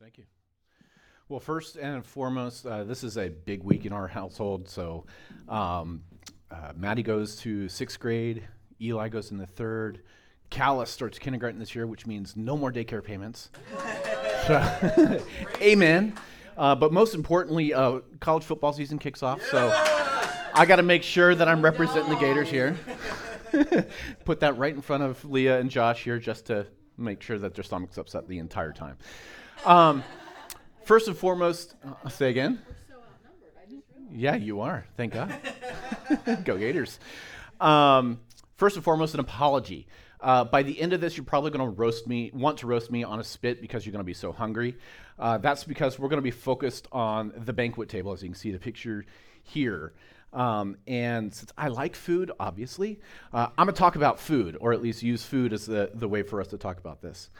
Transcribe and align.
Thank 0.00 0.16
you. 0.16 0.24
Well, 1.28 1.40
first 1.40 1.76
and 1.76 2.04
foremost, 2.04 2.64
uh, 2.64 2.84
this 2.84 3.04
is 3.04 3.18
a 3.18 3.28
big 3.28 3.62
week 3.62 3.84
in 3.84 3.92
our 3.92 4.08
household. 4.08 4.66
So, 4.66 5.04
um, 5.46 6.02
uh, 6.50 6.72
Maddie 6.74 7.02
goes 7.02 7.36
to 7.40 7.68
sixth 7.68 8.00
grade, 8.00 8.42
Eli 8.80 9.10
goes 9.10 9.30
in 9.30 9.36
the 9.36 9.46
third, 9.46 10.00
Callus 10.48 10.88
starts 10.88 11.18
kindergarten 11.18 11.60
this 11.60 11.74
year, 11.74 11.86
which 11.86 12.06
means 12.06 12.34
no 12.34 12.56
more 12.56 12.72
daycare 12.72 13.04
payments. 13.04 13.50
amen. 15.60 16.14
Uh, 16.56 16.74
but 16.74 16.94
most 16.94 17.14
importantly, 17.14 17.74
uh, 17.74 18.00
college 18.20 18.44
football 18.44 18.72
season 18.72 18.98
kicks 18.98 19.22
off. 19.22 19.42
So, 19.50 19.68
I 20.54 20.64
got 20.66 20.76
to 20.76 20.82
make 20.82 21.02
sure 21.02 21.34
that 21.34 21.46
I'm 21.46 21.60
representing 21.60 22.08
the 22.08 22.18
Gators 22.18 22.48
here. 22.48 22.74
Put 24.24 24.40
that 24.40 24.56
right 24.56 24.74
in 24.74 24.80
front 24.80 25.02
of 25.02 25.22
Leah 25.26 25.60
and 25.60 25.70
Josh 25.70 26.04
here 26.04 26.18
just 26.18 26.46
to 26.46 26.66
make 26.96 27.20
sure 27.20 27.38
that 27.38 27.54
their 27.54 27.64
stomach's 27.64 27.98
upset 27.98 28.26
the 28.28 28.38
entire 28.38 28.72
time. 28.72 28.96
Um, 29.64 30.02
first 30.84 31.06
and 31.08 31.16
foremost, 31.16 31.74
uh, 31.84 32.08
say 32.08 32.30
again. 32.30 32.60
Yeah, 34.12 34.34
you 34.34 34.60
are. 34.62 34.86
Thank 34.96 35.12
God. 35.12 35.34
Go 36.44 36.56
Gators. 36.56 36.98
Um, 37.60 38.20
first 38.56 38.76
and 38.76 38.84
foremost, 38.84 39.14
an 39.14 39.20
apology. 39.20 39.86
Uh, 40.20 40.44
by 40.44 40.62
the 40.62 40.80
end 40.80 40.92
of 40.92 41.00
this, 41.00 41.16
you're 41.16 41.24
probably 41.24 41.50
going 41.50 41.64
to 41.64 41.76
roast 41.76 42.06
me, 42.06 42.30
want 42.34 42.58
to 42.58 42.66
roast 42.66 42.90
me 42.90 43.04
on 43.04 43.20
a 43.20 43.24
spit 43.24 43.60
because 43.60 43.86
you're 43.86 43.92
going 43.92 44.00
to 44.00 44.04
be 44.04 44.14
so 44.14 44.32
hungry. 44.32 44.76
Uh, 45.18 45.38
that's 45.38 45.64
because 45.64 45.98
we're 45.98 46.08
going 46.08 46.18
to 46.18 46.22
be 46.22 46.30
focused 46.30 46.88
on 46.90 47.32
the 47.36 47.52
banquet 47.52 47.88
table, 47.88 48.12
as 48.12 48.22
you 48.22 48.28
can 48.28 48.34
see 48.34 48.50
the 48.50 48.58
picture 48.58 49.04
here. 49.42 49.92
Um, 50.32 50.76
and 50.86 51.34
since 51.34 51.52
I 51.56 51.68
like 51.68 51.94
food, 51.94 52.30
obviously, 52.38 53.00
uh, 53.32 53.48
I'm 53.58 53.66
going 53.66 53.74
to 53.74 53.78
talk 53.78 53.96
about 53.96 54.20
food, 54.20 54.56
or 54.60 54.72
at 54.72 54.82
least 54.82 55.02
use 55.02 55.24
food 55.24 55.52
as 55.52 55.66
the, 55.66 55.90
the 55.94 56.08
way 56.08 56.22
for 56.22 56.40
us 56.40 56.48
to 56.48 56.58
talk 56.58 56.78
about 56.78 57.02
this. 57.02 57.30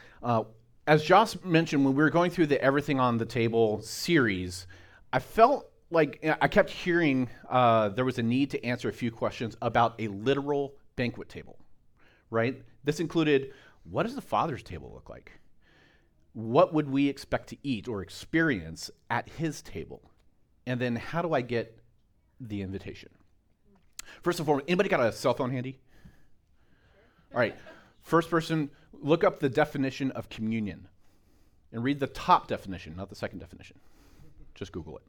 As 0.91 1.01
Josh 1.01 1.41
mentioned, 1.45 1.85
when 1.85 1.95
we 1.95 2.03
were 2.03 2.09
going 2.09 2.31
through 2.31 2.47
the 2.47 2.61
Everything 2.61 2.99
on 2.99 3.17
the 3.17 3.25
Table 3.25 3.81
series, 3.81 4.67
I 5.13 5.19
felt 5.19 5.71
like 5.89 6.19
I 6.41 6.49
kept 6.49 6.69
hearing 6.69 7.29
uh, 7.49 7.87
there 7.87 8.03
was 8.03 8.19
a 8.19 8.23
need 8.23 8.51
to 8.51 8.65
answer 8.65 8.89
a 8.89 8.91
few 8.91 9.09
questions 9.09 9.55
about 9.61 9.95
a 9.99 10.09
literal 10.09 10.73
banquet 10.97 11.29
table, 11.29 11.57
right? 12.29 12.61
This 12.83 12.99
included 12.99 13.53
what 13.89 14.03
does 14.03 14.15
the 14.15 14.21
Father's 14.21 14.63
table 14.63 14.91
look 14.93 15.09
like? 15.09 15.31
What 16.33 16.73
would 16.73 16.89
we 16.89 17.07
expect 17.07 17.47
to 17.51 17.57
eat 17.63 17.87
or 17.87 18.01
experience 18.01 18.91
at 19.09 19.29
his 19.29 19.61
table? 19.61 20.11
And 20.67 20.77
then 20.77 20.97
how 20.97 21.21
do 21.21 21.33
I 21.33 21.39
get 21.39 21.79
the 22.41 22.61
invitation? 22.61 23.11
First 24.23 24.39
and 24.39 24.45
foremost, 24.45 24.65
anybody 24.67 24.89
got 24.89 24.99
a 24.99 25.13
cell 25.13 25.35
phone 25.35 25.51
handy? 25.51 25.79
All 27.33 27.39
right. 27.39 27.55
First 28.01 28.29
person, 28.29 28.69
look 29.01 29.23
up 29.23 29.39
the 29.39 29.49
definition 29.49 30.11
of 30.11 30.29
communion 30.29 30.87
and 31.71 31.83
read 31.83 31.99
the 31.99 32.07
top 32.07 32.47
definition, 32.47 32.95
not 32.95 33.09
the 33.09 33.15
second 33.15 33.39
definition. 33.39 33.77
Just 34.55 34.71
Google 34.71 34.97
it. 34.97 35.03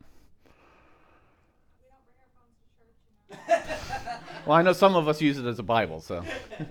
well, 4.47 4.57
I 4.57 4.63
know 4.63 4.73
some 4.73 4.95
of 4.95 5.09
us 5.09 5.21
use 5.21 5.39
it 5.39 5.47
as 5.47 5.59
a 5.59 5.63
Bible, 5.63 6.01
so. 6.01 6.21
the 6.59 6.67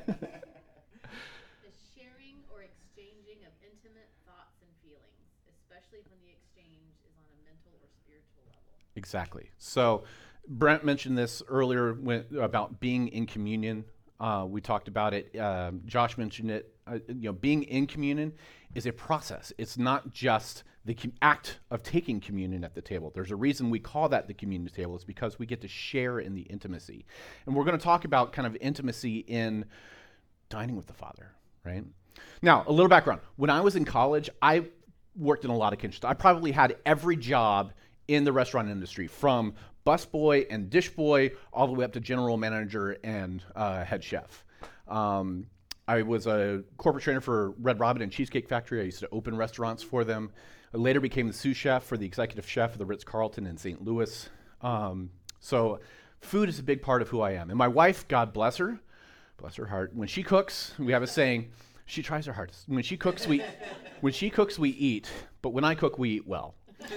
sharing 1.96 2.38
or 2.54 2.62
exchanging 2.62 3.44
of 3.46 3.54
intimate 3.62 4.10
thoughts 4.26 4.62
and 4.62 4.70
feelings, 4.84 5.26
especially 5.50 6.00
when 6.10 6.20
the 6.24 6.32
exchange 6.32 6.94
is 7.04 7.14
on 7.18 7.26
a 7.26 7.38
mental 7.46 7.74
or 7.82 7.90
spiritual 8.04 8.46
level. 8.46 8.62
Exactly. 8.96 9.50
So, 9.58 10.04
Brent 10.48 10.84
mentioned 10.86 11.18
this 11.18 11.42
earlier 11.48 11.94
when, 11.94 12.26
about 12.40 12.80
being 12.80 13.08
in 13.10 13.26
communion. 13.26 13.86
Uh, 14.20 14.46
we 14.48 14.62
talked 14.62 14.88
about 14.88 15.14
it. 15.14 15.36
Um, 15.38 15.82
Josh 15.86 16.18
mentioned 16.18 16.52
it. 16.52 16.71
Uh, 16.92 17.00
you 17.08 17.30
know, 17.30 17.34
being 17.34 17.64
in 17.64 17.88
communion 17.88 18.34
is 18.76 18.86
a 18.86 18.92
process. 18.92 19.54
It's 19.58 19.78
not 19.78 20.12
just 20.12 20.64
the 20.84 20.94
com- 20.94 21.14
act 21.22 21.60
of 21.70 21.84
taking 21.84 22.20
communion 22.20 22.64
at 22.64 22.74
the 22.74 22.82
table. 22.82 23.12
There's 23.14 23.32
a 23.32 23.36
reason 23.36 23.70
we 23.70 23.80
call 23.80 24.10
that 24.10 24.28
the 24.28 24.34
communion 24.34 24.70
table. 24.74 24.96
It's 24.96 25.04
because 25.04 25.40
we 25.40 25.46
get 25.46 25.62
to 25.62 25.68
share 25.68 26.20
in 26.20 26.34
the 26.34 26.42
intimacy, 26.42 27.06
and 27.46 27.56
we're 27.56 27.64
going 27.64 27.78
to 27.78 27.84
talk 27.84 28.04
about 28.04 28.34
kind 28.34 28.46
of 28.46 28.58
intimacy 28.60 29.20
in 29.20 29.66
dining 30.50 30.76
with 30.76 30.88
the 30.88 30.94
Father. 30.94 31.32
Right 31.64 31.86
now, 32.42 32.64
a 32.68 32.72
little 32.72 32.90
background. 32.90 33.22
When 33.36 33.50
I 33.50 33.62
was 33.62 33.76
in 33.76 33.86
college, 33.86 34.30
I 34.42 34.66
worked 35.16 35.46
in 35.46 35.52
a 35.52 35.56
lot 35.56 35.74
of 35.74 35.80
kitchens. 35.80 36.04
I 36.04 36.14
probably 36.14 36.52
had 36.52 36.76
every 36.86 37.16
job 37.16 37.72
in 38.08 38.24
the 38.24 38.34
restaurant 38.34 38.70
industry, 38.70 39.08
from 39.08 39.54
busboy 39.86 40.48
and 40.50 40.70
dish 40.70 40.90
boy 40.90 41.32
all 41.54 41.68
the 41.68 41.74
way 41.74 41.86
up 41.86 41.94
to 41.94 42.00
general 42.00 42.38
manager 42.38 42.98
and 43.04 43.44
uh, 43.56 43.84
head 43.84 44.04
chef. 44.04 44.44
Um, 44.88 45.46
I 45.88 46.02
was 46.04 46.28
a 46.28 46.64
corporate 46.78 47.04
trainer 47.04 47.22
for 47.22 47.52
Red 47.52 47.80
Robin 47.80 48.02
and 48.02 48.12
Cheesecake 48.12 48.48
Factory. 48.48 48.82
I 48.82 48.84
used 48.84 49.00
to 49.00 49.10
open 49.12 49.36
restaurants 49.36 49.84
for 49.84 50.04
them. 50.04 50.32
I 50.74 50.78
later 50.78 51.00
became 51.00 51.28
the 51.28 51.34
sous 51.34 51.58
chef 51.58 51.84
for 51.84 51.98
the 51.98 52.06
executive 52.06 52.48
chef 52.48 52.74
of 52.74 52.78
the 52.78 52.86
Ritz 52.86 53.04
Carlton 53.04 53.46
in 53.46 53.58
St. 53.58 53.84
Louis. 53.84 54.30
Um, 54.62 55.10
so, 55.40 55.80
food 56.22 56.48
is 56.48 56.60
a 56.60 56.64
big 56.64 56.82
part 56.82 57.02
of 57.02 57.10
who 57.10 57.22
I 57.22 57.32
am. 57.32 57.50
And 57.50 57.58
my 57.58 57.68
wife, 57.68 58.08
God 58.08 58.32
bless 58.32 58.58
her, 58.58 58.80
bless 59.38 59.56
her 59.56 59.66
heart, 59.66 59.94
when 59.94 60.08
she 60.08 60.24
cooks, 60.24 60.74
we 60.80 60.94
have 60.94 61.04
a 61.04 61.08
saying, 61.08 61.52
she 61.86 62.02
tries 62.02 62.26
her 62.26 62.34
hardest. 62.34 62.70
When 62.70 62.84
she 62.84 62.96
cooks, 62.96 63.28
we, 63.28 63.44
when 64.02 64.14
she 64.14 64.30
cooks, 64.30 64.58
we 64.58 64.70
eat. 64.70 65.10
But 65.42 65.50
when 65.50 65.66
I 65.66 65.76
cook, 65.76 66.00
we 66.00 66.12
eat 66.12 66.28
well. 66.28 66.56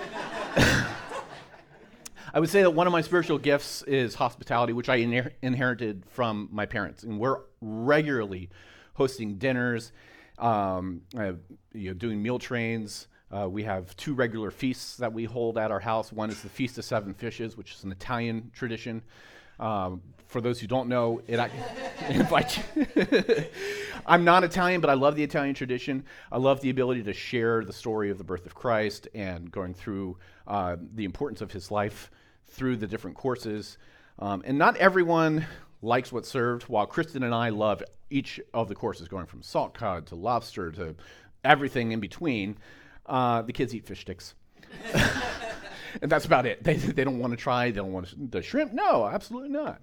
I 2.34 2.41
would 2.41 2.49
say 2.49 2.62
that 2.62 2.71
one 2.71 2.87
of 2.87 2.93
my 2.93 3.00
spiritual 3.00 3.39
gifts 3.39 3.83
is 3.83 4.15
hospitality, 4.17 4.73
which 4.73 4.89
I 4.89 4.99
inher- 5.00 5.33
inherited 5.41 6.05
from 6.09 6.49
my 6.53 6.67
parents. 6.67 7.03
And 7.05 7.19
we're 7.19 7.39
regularly 7.61 8.50
hosting 8.94 9.37
dinners, 9.37 9.93
um, 10.38 11.03
uh, 11.16 11.32
you 11.72 11.91
know, 11.91 11.94
doing 11.94 12.22
meal 12.22 12.38
trains. 12.38 13.09
Uh, 13.31 13.49
we 13.49 13.65
have 13.65 13.97
two 13.97 14.15
regular 14.15 14.50
feasts 14.50 14.97
that 14.97 15.12
we 15.12 15.25
hold 15.25 15.59
at 15.59 15.71
our 15.71 15.81
house. 15.81 16.12
One 16.12 16.31
is 16.31 16.41
the 16.43 16.49
Feast 16.49 16.78
of 16.78 16.84
Seven 16.84 17.15
Fishes, 17.15 17.56
which 17.56 17.75
is 17.75 17.84
an 17.84 17.93
Italian 17.93 18.50
tradition. 18.55 19.03
Um, 19.59 20.03
for 20.27 20.41
those 20.41 20.60
who 20.60 20.66
don't 20.66 20.88
know, 20.88 21.21
it 21.27 21.38
I. 21.38 21.50
I'm 24.06 24.25
not 24.25 24.44
Italian, 24.44 24.81
but 24.81 24.91
I 24.91 24.94
love 24.94 25.16
the 25.16 25.22
Italian 25.22 25.55
tradition. 25.55 26.05
I 26.31 26.38
love 26.38 26.61
the 26.61 26.71
ability 26.71 27.03
to 27.05 27.12
share 27.12 27.65
the 27.65 27.72
story 27.72 28.11
of 28.11 28.19
the 28.19 28.25
birth 28.25 28.44
of 28.44 28.55
Christ 28.55 29.09
and 29.15 29.50
going 29.50 29.72
through 29.72 30.19
uh, 30.47 30.76
the 30.94 31.05
importance 31.05 31.41
of 31.41 31.50
his 31.50 31.71
life 31.71 32.11
through 32.47 32.76
the 32.76 32.87
different 32.87 33.16
courses. 33.16 33.78
Um, 34.19 34.43
and 34.44 34.59
not 34.59 34.76
everyone 34.76 35.47
likes 35.84 36.12
what's 36.12 36.28
served, 36.28 36.65
while 36.65 36.87
Kristen 36.87 37.22
and 37.22 37.34
I 37.34 37.50
love 37.50 37.83
each 38.11 38.41
of 38.53 38.69
the 38.69 38.75
courses, 38.75 39.09
going 39.09 39.27
from 39.27 39.43
salt 39.43 39.75
cod 39.75 40.06
to 40.06 40.15
lobster 40.15 40.71
to 40.72 40.95
everything 41.45 41.93
in 41.93 42.00
between. 42.00 42.56
Uh, 43.06 43.43
the 43.43 43.53
kids 43.53 43.75
eat 43.75 43.87
fish 43.87 44.00
sticks. 44.00 44.34
and 46.03 46.11
that's 46.11 46.25
about 46.25 46.47
it. 46.47 46.65
They, 46.65 46.75
they 46.75 47.05
don't 47.05 47.19
want 47.19 47.33
to 47.33 47.37
try, 47.37 47.71
they 47.71 47.77
don't 47.77 47.93
want 47.93 48.31
the 48.31 48.43
shrimp. 48.43 48.73
No, 48.73 49.06
absolutely 49.06 49.50
not. 49.50 49.81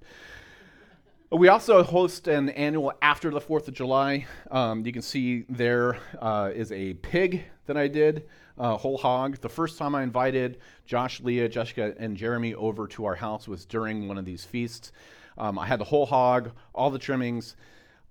We 1.31 1.47
also 1.47 1.81
host 1.81 2.27
an 2.27 2.49
annual 2.49 2.91
after 3.01 3.31
the 3.31 3.39
4th 3.39 3.69
of 3.69 3.73
July. 3.73 4.25
Um, 4.49 4.85
you 4.85 4.91
can 4.91 5.01
see 5.01 5.45
there 5.47 5.97
uh, 6.19 6.51
is 6.53 6.73
a 6.73 6.95
pig 6.95 7.45
that 7.67 7.77
I 7.77 7.87
did, 7.87 8.27
uh, 8.57 8.75
whole 8.75 8.97
hog. 8.97 9.39
The 9.39 9.47
first 9.47 9.77
time 9.77 9.95
I 9.95 10.03
invited 10.03 10.57
Josh, 10.85 11.21
Leah, 11.21 11.47
Jessica, 11.47 11.95
and 11.97 12.17
Jeremy 12.17 12.53
over 12.53 12.85
to 12.89 13.05
our 13.05 13.15
house 13.15 13.47
was 13.47 13.65
during 13.65 14.09
one 14.09 14.17
of 14.17 14.25
these 14.25 14.43
feasts. 14.43 14.91
Um, 15.37 15.57
I 15.57 15.65
had 15.65 15.79
the 15.79 15.85
whole 15.85 16.05
hog, 16.05 16.51
all 16.73 16.89
the 16.89 16.99
trimmings. 16.99 17.55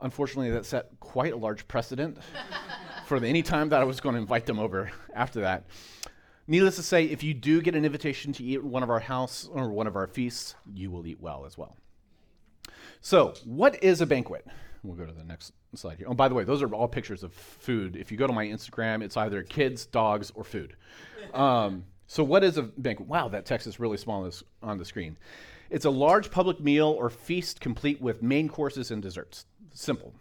Unfortunately, 0.01 0.51
that 0.51 0.65
set 0.65 0.89
quite 1.01 1.33
a 1.33 1.37
large 1.37 1.69
precedent 1.69 2.19
for 3.07 3.17
any 3.23 3.43
time 3.43 3.69
that 3.69 3.81
I 3.81 3.85
was 3.85 4.01
going 4.01 4.15
to 4.15 4.21
invite 4.21 4.47
them 4.47 4.59
over 4.59 4.91
after 5.15 5.41
that. 5.41 5.65
Needless 6.47 6.77
to 6.77 6.83
say, 6.83 7.05
if 7.05 7.23
you 7.23 7.33
do 7.33 7.63
get 7.63 7.75
an 7.77 7.85
invitation 7.85 8.33
to 8.33 8.43
eat 8.43 8.65
one 8.65 8.83
of 8.83 8.91
our 8.91 8.99
house 8.99 9.49
or 9.53 9.71
one 9.71 9.87
of 9.87 9.95
our 9.95 10.07
feasts, 10.07 10.57
you 10.75 10.91
will 10.91 11.07
eat 11.07 11.21
well 11.21 11.45
as 11.47 11.57
well. 11.57 11.77
So, 13.01 13.35
what 13.45 13.83
is 13.85 14.01
a 14.01 14.07
banquet? 14.07 14.47
We'll 14.83 14.97
go 14.97 15.07
to 15.07 15.13
the 15.13 15.25
next 15.25 15.53
slide 15.75 15.99
here. 15.99 16.07
Oh, 16.09 16.15
by 16.15 16.29
the 16.29 16.35
way, 16.35 16.45
those 16.45 16.63
are 16.63 16.75
all 16.75 16.89
pictures 16.89 17.23
of 17.23 17.33
food. 17.33 17.97
If 17.97 18.11
you 18.11 18.19
go 18.19 18.27
to 18.27 18.33
my 18.33 18.47
Instagram, 18.47 19.03
it's 19.03 19.17
either 19.17 19.43
kids, 19.43 19.87
dogs, 19.87 20.33
or 20.35 20.43
food. 20.43 20.77
Um, 21.35 21.85
so, 22.07 22.25
what 22.25 22.43
is 22.43 22.57
a 22.57 22.63
banquet? 22.63 23.09
Wow, 23.09 23.29
that 23.29 23.47
text 23.47 23.67
is 23.67 23.79
really 23.79 23.97
small 23.97 24.29
on 24.63 24.79
the 24.79 24.85
screen. 24.85 25.17
It's 25.71 25.85
a 25.85 25.91
large 25.91 26.31
public 26.31 26.61
meal 26.61 26.89
or 26.89 27.09
feast 27.11 27.61
complete 27.61 28.01
with 28.01 28.23
main 28.23 28.49
courses 28.49 28.91
and 28.91 29.01
desserts. 29.01 29.47
Simple. 29.73 30.13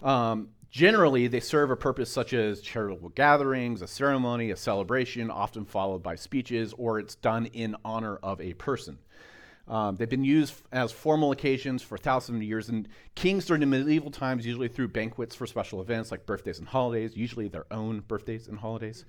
Um, 0.00 0.50
generally, 0.70 1.26
they 1.26 1.40
serve 1.40 1.70
a 1.70 1.76
purpose 1.76 2.10
such 2.10 2.32
as 2.32 2.60
charitable 2.60 3.08
gatherings, 3.10 3.82
a 3.82 3.88
ceremony, 3.88 4.50
a 4.52 4.56
celebration, 4.56 5.30
often 5.30 5.64
followed 5.64 6.02
by 6.02 6.14
speeches, 6.14 6.72
or 6.78 7.00
it's 7.00 7.16
done 7.16 7.46
in 7.46 7.76
honor 7.84 8.16
of 8.22 8.40
a 8.40 8.54
person. 8.54 8.98
Um, 9.68 9.96
they've 9.96 10.08
been 10.08 10.24
used 10.24 10.54
as 10.70 10.92
formal 10.92 11.32
occasions 11.32 11.82
for 11.82 11.98
thousands 11.98 12.36
of 12.36 12.42
years, 12.44 12.68
and 12.68 12.88
kings 13.16 13.46
during 13.46 13.60
the 13.60 13.66
medieval 13.66 14.12
times 14.12 14.46
usually 14.46 14.68
threw 14.68 14.86
banquets 14.86 15.34
for 15.34 15.46
special 15.46 15.80
events 15.80 16.12
like 16.12 16.24
birthdays 16.24 16.60
and 16.60 16.68
holidays, 16.68 17.16
usually 17.16 17.48
their 17.48 17.66
own 17.72 18.00
birthdays 18.06 18.46
and 18.46 18.60
holidays. 18.60 19.04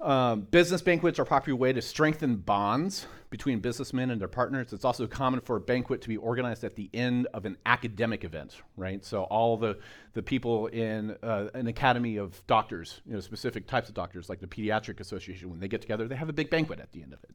Um, 0.00 0.42
business 0.50 0.80
banquets 0.80 1.18
are 1.18 1.22
a 1.22 1.26
popular 1.26 1.58
way 1.58 1.74
to 1.74 1.82
strengthen 1.82 2.36
bonds 2.36 3.06
between 3.28 3.60
businessmen 3.60 4.10
and 4.10 4.18
their 4.18 4.28
partners. 4.28 4.72
It's 4.72 4.84
also 4.84 5.06
common 5.06 5.40
for 5.40 5.56
a 5.56 5.60
banquet 5.60 6.00
to 6.00 6.08
be 6.08 6.16
organized 6.16 6.64
at 6.64 6.74
the 6.74 6.88
end 6.94 7.28
of 7.34 7.44
an 7.44 7.58
academic 7.66 8.24
event, 8.24 8.56
right? 8.78 9.04
So 9.04 9.24
all 9.24 9.58
the, 9.58 9.78
the 10.14 10.22
people 10.22 10.68
in 10.68 11.16
uh, 11.22 11.48
an 11.52 11.66
academy 11.66 12.16
of 12.16 12.44
doctors, 12.46 13.02
you 13.06 13.12
know, 13.12 13.20
specific 13.20 13.66
types 13.66 13.90
of 13.90 13.94
doctors, 13.94 14.30
like 14.30 14.40
the 14.40 14.46
Pediatric 14.46 15.00
Association, 15.00 15.50
when 15.50 15.60
they 15.60 15.68
get 15.68 15.82
together, 15.82 16.08
they 16.08 16.16
have 16.16 16.30
a 16.30 16.32
big 16.32 16.48
banquet 16.48 16.80
at 16.80 16.90
the 16.92 17.02
end 17.02 17.12
of 17.12 17.22
it. 17.22 17.34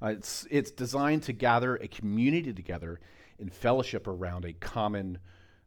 Uh, 0.00 0.06
it's, 0.06 0.46
it's 0.50 0.70
designed 0.70 1.24
to 1.24 1.32
gather 1.32 1.76
a 1.76 1.88
community 1.88 2.52
together 2.52 3.00
in 3.40 3.50
fellowship 3.50 4.06
around 4.06 4.44
a 4.44 4.52
common, 4.52 5.18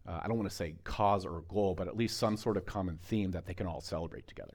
uh, 0.08 0.22
I 0.24 0.28
don't 0.30 0.38
want 0.38 0.50
to 0.50 0.56
say 0.56 0.76
cause 0.86 1.26
or 1.26 1.44
goal, 1.50 1.76
but 1.76 1.90
at 1.90 1.98
least 1.98 2.18
some 2.18 2.38
sort 2.38 2.56
of 2.56 2.66
common 2.66 3.00
theme 3.04 3.32
that 3.32 3.46
they 3.46 3.54
can 3.54 3.68
all 3.68 3.82
celebrate 3.82 4.28
together. 4.28 4.54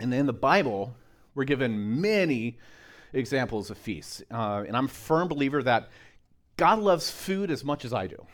And 0.00 0.14
in 0.14 0.24
the 0.24 0.32
Bible, 0.32 0.96
we're 1.34 1.44
given 1.44 2.00
many 2.00 2.58
examples 3.12 3.70
of 3.70 3.76
feasts. 3.76 4.22
Uh, 4.30 4.64
and 4.66 4.76
I'm 4.76 4.86
a 4.86 4.88
firm 4.88 5.28
believer 5.28 5.62
that 5.62 5.90
God 6.56 6.78
loves 6.78 7.10
food 7.10 7.50
as 7.50 7.62
much 7.64 7.84
as 7.84 7.92
I 7.92 8.06
do. 8.06 8.26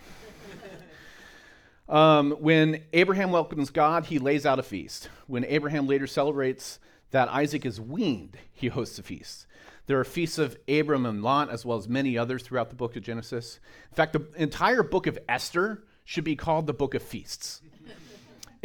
um, 1.92 2.32
when 2.32 2.84
Abraham 2.92 3.32
welcomes 3.32 3.70
God, 3.70 4.06
he 4.06 4.18
lays 4.20 4.46
out 4.46 4.60
a 4.60 4.62
feast. 4.62 5.08
When 5.26 5.44
Abraham 5.44 5.88
later 5.88 6.06
celebrates 6.06 6.78
that 7.10 7.28
Isaac 7.28 7.66
is 7.66 7.80
weaned, 7.80 8.38
he 8.52 8.68
hosts 8.68 8.98
a 9.00 9.02
feast. 9.02 9.46
There 9.86 9.98
are 9.98 10.04
feasts 10.04 10.38
of 10.38 10.56
Abram 10.68 11.06
and 11.06 11.22
Lot, 11.22 11.50
as 11.50 11.64
well 11.64 11.78
as 11.78 11.88
many 11.88 12.16
others 12.16 12.42
throughout 12.42 12.70
the 12.70 12.76
book 12.76 12.96
of 12.96 13.02
Genesis. 13.02 13.60
In 13.90 13.94
fact, 13.96 14.12
the 14.12 14.26
entire 14.36 14.82
book 14.82 15.06
of 15.06 15.18
Esther 15.28 15.84
should 16.04 16.24
be 16.24 16.36
called 16.36 16.66
the 16.66 16.74
book 16.74 16.94
of 16.94 17.02
feasts 17.02 17.60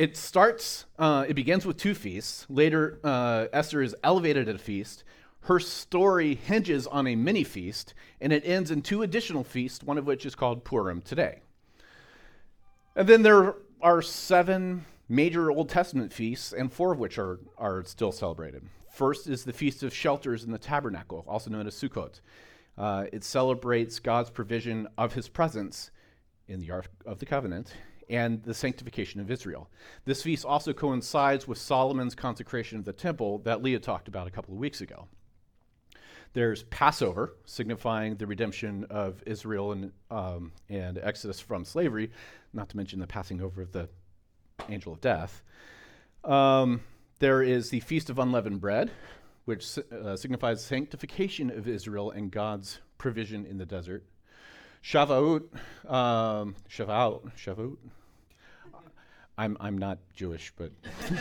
it 0.01 0.17
starts, 0.17 0.85
uh, 0.97 1.25
it 1.29 1.35
begins 1.35 1.63
with 1.63 1.77
two 1.77 1.93
feasts. 1.93 2.47
Later, 2.49 2.99
uh, 3.03 3.45
Esther 3.53 3.83
is 3.83 3.95
elevated 4.03 4.49
at 4.49 4.55
a 4.55 4.57
feast. 4.57 5.03
Her 5.41 5.59
story 5.59 6.33
hinges 6.33 6.87
on 6.87 7.05
a 7.05 7.15
mini 7.15 7.43
feast, 7.43 7.93
and 8.19 8.33
it 8.33 8.41
ends 8.43 8.71
in 8.71 8.81
two 8.81 9.03
additional 9.03 9.43
feasts, 9.43 9.83
one 9.83 9.99
of 9.99 10.07
which 10.07 10.25
is 10.25 10.33
called 10.33 10.63
Purim 10.63 11.03
today. 11.03 11.41
And 12.95 13.07
then 13.07 13.21
there 13.21 13.53
are 13.79 14.01
seven 14.01 14.85
major 15.07 15.51
Old 15.51 15.69
Testament 15.69 16.11
feasts, 16.11 16.51
and 16.51 16.73
four 16.73 16.93
of 16.93 16.97
which 16.97 17.19
are, 17.19 17.39
are 17.59 17.83
still 17.83 18.11
celebrated. 18.11 18.63
First 18.91 19.27
is 19.27 19.43
the 19.43 19.53
Feast 19.53 19.83
of 19.83 19.93
Shelters 19.93 20.43
in 20.43 20.51
the 20.51 20.57
Tabernacle, 20.57 21.23
also 21.27 21.51
known 21.51 21.67
as 21.67 21.75
Sukkot. 21.75 22.21
Uh, 22.75 23.05
it 23.13 23.23
celebrates 23.23 23.99
God's 23.99 24.31
provision 24.31 24.87
of 24.97 25.13
his 25.13 25.29
presence 25.29 25.91
in 26.47 26.59
the 26.59 26.71
Ark 26.71 26.87
of 27.05 27.19
the 27.19 27.27
Covenant 27.27 27.75
and 28.09 28.43
the 28.43 28.53
sanctification 28.53 29.21
of 29.21 29.31
Israel. 29.31 29.69
This 30.05 30.23
feast 30.23 30.45
also 30.45 30.73
coincides 30.73 31.47
with 31.47 31.57
Solomon's 31.57 32.15
consecration 32.15 32.77
of 32.77 32.85
the 32.85 32.93
temple 32.93 33.39
that 33.39 33.61
Leah 33.61 33.79
talked 33.79 34.07
about 34.07 34.27
a 34.27 34.31
couple 34.31 34.53
of 34.53 34.59
weeks 34.59 34.81
ago. 34.81 35.07
There's 36.33 36.63
Passover, 36.63 37.35
signifying 37.45 38.15
the 38.15 38.25
redemption 38.25 38.85
of 38.89 39.21
Israel 39.25 39.73
and, 39.73 39.91
um, 40.09 40.53
and 40.69 40.97
Exodus 40.97 41.41
from 41.41 41.65
slavery, 41.65 42.11
not 42.53 42.69
to 42.69 42.77
mention 42.77 42.99
the 42.99 43.07
passing 43.07 43.41
over 43.41 43.61
of 43.61 43.73
the 43.73 43.89
angel 44.69 44.93
of 44.93 45.01
death. 45.01 45.41
Um, 46.23 46.81
there 47.19 47.43
is 47.43 47.69
the 47.69 47.81
Feast 47.81 48.09
of 48.09 48.17
Unleavened 48.17 48.61
Bread, 48.61 48.91
which 49.45 49.77
uh, 49.77 50.15
signifies 50.15 50.63
sanctification 50.63 51.49
of 51.49 51.67
Israel 51.67 52.11
and 52.11 52.31
God's 52.31 52.79
provision 52.97 53.45
in 53.45 53.57
the 53.57 53.65
desert. 53.65 54.05
Shavuot, 54.83 55.43
um, 55.89 56.55
Shavuot, 56.69 57.31
Shavuot, 57.37 57.77
I'm, 59.37 59.57
I'm 59.59 59.77
not 59.77 59.99
Jewish, 60.13 60.53
but. 60.55 60.71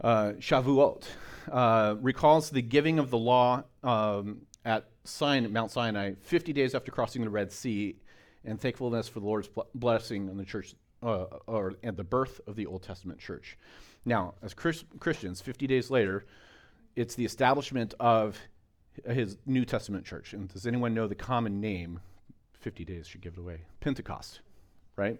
uh, 0.00 0.32
Shavuot 0.38 1.04
uh, 1.50 1.96
recalls 2.00 2.50
the 2.50 2.62
giving 2.62 2.98
of 2.98 3.10
the 3.10 3.18
law 3.18 3.64
um, 3.82 4.42
at 4.64 4.88
Sinai, 5.04 5.48
Mount 5.48 5.70
Sinai 5.70 6.14
50 6.22 6.52
days 6.52 6.74
after 6.74 6.90
crossing 6.90 7.22
the 7.22 7.30
Red 7.30 7.52
Sea, 7.52 7.96
and 8.44 8.60
thankfulness 8.60 9.08
for 9.08 9.20
the 9.20 9.26
Lord's 9.26 9.48
blessing 9.74 10.28
on 10.28 10.36
the 10.36 10.44
church, 10.44 10.74
uh, 11.02 11.24
or 11.46 11.74
and 11.82 11.96
the 11.96 12.04
birth 12.04 12.40
of 12.46 12.56
the 12.56 12.66
Old 12.66 12.82
Testament 12.82 13.18
church. 13.18 13.58
Now, 14.04 14.34
as 14.42 14.52
Chris, 14.52 14.84
Christians, 14.98 15.40
50 15.40 15.66
days 15.66 15.90
later, 15.90 16.26
it's 16.94 17.14
the 17.14 17.24
establishment 17.24 17.94
of 17.98 18.38
his 19.06 19.36
New 19.46 19.64
Testament 19.64 20.04
church. 20.04 20.32
And 20.32 20.48
does 20.48 20.66
anyone 20.66 20.94
know 20.94 21.06
the 21.06 21.14
common 21.14 21.60
name? 21.60 22.00
50 22.60 22.84
days 22.84 23.06
should 23.06 23.20
give 23.20 23.34
it 23.34 23.38
away. 23.38 23.60
Pentecost, 23.80 24.40
right? 24.96 25.18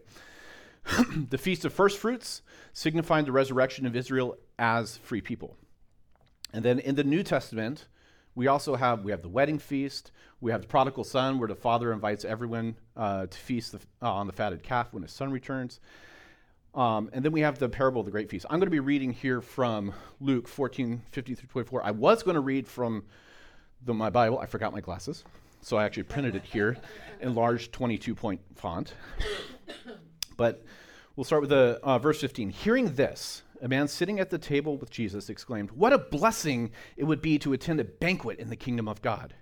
the 1.31 1.39
Feast 1.39 1.65
of 1.65 1.73
First 1.73 1.99
Fruits, 1.99 2.43
signifying 2.73 3.25
the 3.25 3.33
resurrection 3.33 3.87
of 3.87 3.95
Israel 3.95 4.37
as 4.59 4.97
free 4.99 5.21
people. 5.21 5.57
And 6.53 6.65
then 6.65 6.79
in 6.79 6.95
the 6.95 7.05
New 7.05 7.23
Testament, 7.23 7.87
we 8.35 8.47
also 8.47 8.77
have 8.77 9.05
we 9.05 9.11
have 9.13 9.23
the 9.23 9.29
wedding 9.29 9.59
feast. 9.59 10.11
We 10.41 10.51
have 10.53 10.63
the 10.63 10.69
prodigal 10.69 11.05
son, 11.05 11.39
where 11.39 11.49
the 11.49 11.55
father 11.55 11.93
invites 11.93 12.25
everyone 12.25 12.77
uh, 12.97 13.27
to 13.27 13.39
feast 13.39 13.73
the, 13.73 13.81
uh, 14.03 14.13
on 14.13 14.27
the 14.27 14.33
fatted 14.33 14.63
calf 14.63 14.93
when 14.93 15.03
his 15.03 15.13
son 15.13 15.31
returns. 15.31 15.81
Um, 16.75 17.09
and 17.13 17.25
then 17.25 17.31
we 17.31 17.43
have 17.43 17.59
the 17.59 17.69
parable 17.69 18.01
of 18.01 18.07
the 18.07 18.11
great 18.11 18.29
feast. 18.29 18.47
I'm 18.51 18.59
going 18.59 18.67
to 18.67 18.71
be 18.71 18.81
reading 18.81 19.13
here 19.13 19.41
from 19.41 19.93
Luke 20.21 20.49
14, 20.49 21.03
50 21.13 21.35
through 21.35 21.49
24. 21.49 21.85
I 21.85 21.93
was 21.93 22.25
going 22.25 22.35
to 22.35 22.41
read 22.41 22.67
from 22.67 23.05
the, 23.85 23.95
my 23.95 24.11
Bible. 24.11 24.39
I 24.39 24.47
forgot 24.47 24.73
my 24.73 24.81
glasses, 24.81 25.25
so 25.61 25.77
I 25.77 25.85
actually 25.85 26.05
printed 26.05 26.35
it 26.35 26.45
here 26.45 26.77
in 27.21 27.35
large 27.35 27.71
22 27.71 28.15
point 28.15 28.41
font. 28.57 28.95
But 30.37 30.65
we'll 31.17 31.25
start 31.25 31.43
with 31.43 31.51
the, 31.51 31.79
uh, 31.83 31.99
verse 31.99 32.21
15. 32.21 32.51
Hearing 32.51 32.95
this, 32.95 33.43
a 33.63 33.69
man 33.69 33.89
sitting 33.89 34.21
at 34.21 34.31
the 34.31 34.39
table 34.39 34.77
with 34.77 34.91
Jesus 34.91 35.31
exclaimed, 35.31 35.71
What 35.73 35.93
a 35.93 35.99
blessing 35.99 36.73
it 36.97 37.05
would 37.05 37.23
be 37.23 37.39
to 37.39 37.53
attend 37.53 37.81
a 37.81 37.85
banquet 37.85 38.39
in 38.39 38.51
the 38.51 38.57
kingdom 38.57 38.89
of 38.89 39.03
God. 39.03 39.35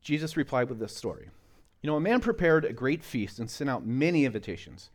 Jesus 0.00 0.36
replied 0.36 0.68
with 0.68 0.78
this 0.78 0.96
story 0.96 1.28
You 1.82 1.88
know, 1.88 1.96
a 1.96 2.00
man 2.00 2.20
prepared 2.20 2.64
a 2.64 2.72
great 2.72 3.02
feast 3.02 3.38
and 3.38 3.50
sent 3.50 3.68
out 3.68 3.86
many 3.86 4.24
invitations. 4.24 4.90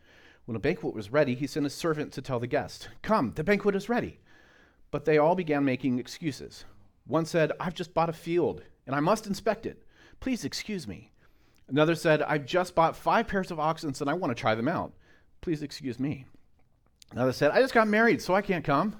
When 0.45 0.56
a 0.56 0.59
banquet 0.59 0.94
was 0.94 1.12
ready, 1.12 1.33
he 1.36 1.47
sent 1.47 1.65
a 1.65 1.71
servant 1.71 2.13
to 2.13 2.21
tell 2.21 2.39
the 2.39 2.47
guest, 2.47 2.89
Come, 3.01 3.33
the 3.36 3.44
banquet 3.44 3.75
is 3.75 3.89
ready. 3.89 4.19
But 4.92 5.06
they 5.06 5.18
all 5.18 5.36
began 5.36 5.65
making 5.65 6.00
excuses. 6.00 6.65
One 7.07 7.25
said, 7.25 7.52
I've 7.60 7.74
just 7.74 7.94
bought 7.94 8.10
a 8.10 8.13
field 8.13 8.63
and 8.86 8.96
I 8.96 9.00
must 9.00 9.28
inspect 9.28 9.66
it. 9.66 9.84
Please 10.19 10.46
excuse 10.46 10.88
me. 10.88 11.12
Another 11.68 11.96
said, 11.96 12.22
I've 12.22 12.46
just 12.46 12.75
bought 12.75 12.96
five 12.96 13.28
pairs 13.28 13.52
of 13.52 13.60
oxen 13.60 13.94
and 14.00 14.10
I 14.10 14.13
want 14.13 14.36
to 14.36 14.40
try 14.40 14.56
them 14.56 14.68
out. 14.68 14.94
Please 15.42 15.62
excuse 15.62 16.00
me. 16.00 16.25
Another 17.12 17.34
said, 17.34 17.52
I 17.52 17.62
just 17.62 17.74
got 17.74 17.88
married, 17.88 18.22
so 18.22 18.34
I 18.34 18.42
can't 18.42 18.66
come. 18.66 18.96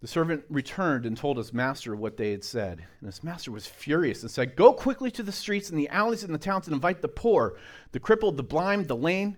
The 0.00 0.06
servant 0.06 0.44
returned 0.48 1.04
and 1.04 1.16
told 1.16 1.36
his 1.36 1.52
master 1.52 1.94
what 1.94 2.16
they 2.16 2.30
had 2.30 2.42
said. 2.42 2.86
And 3.00 3.06
his 3.06 3.22
master 3.22 3.52
was 3.52 3.66
furious 3.66 4.22
and 4.22 4.30
said, 4.30 4.56
Go 4.56 4.72
quickly 4.72 5.10
to 5.10 5.22
the 5.22 5.32
streets 5.32 5.68
and 5.68 5.78
the 5.78 5.90
alleys 5.90 6.24
and 6.24 6.32
the 6.32 6.38
towns 6.38 6.66
and 6.66 6.74
invite 6.74 7.02
the 7.02 7.08
poor, 7.08 7.58
the 7.92 8.00
crippled, 8.00 8.38
the 8.38 8.42
blind, 8.42 8.88
the 8.88 8.96
lame. 8.96 9.36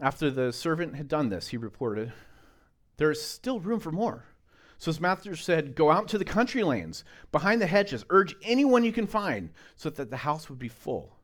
After 0.00 0.30
the 0.30 0.52
servant 0.52 0.94
had 0.94 1.08
done 1.08 1.28
this, 1.28 1.48
he 1.48 1.56
reported, 1.56 2.12
There 2.98 3.10
is 3.10 3.20
still 3.20 3.58
room 3.58 3.80
for 3.80 3.90
more. 3.90 4.26
So 4.82 4.90
his 4.90 5.00
master 5.00 5.36
said, 5.36 5.76
Go 5.76 5.92
out 5.92 6.08
to 6.08 6.18
the 6.18 6.24
country 6.24 6.64
lanes, 6.64 7.04
behind 7.30 7.62
the 7.62 7.68
hedges, 7.68 8.04
urge 8.10 8.34
anyone 8.42 8.82
you 8.82 8.90
can 8.90 9.06
find, 9.06 9.50
so 9.76 9.90
that 9.90 10.10
the 10.10 10.16
house 10.16 10.50
would 10.50 10.58
be 10.58 10.66
full. 10.66 11.20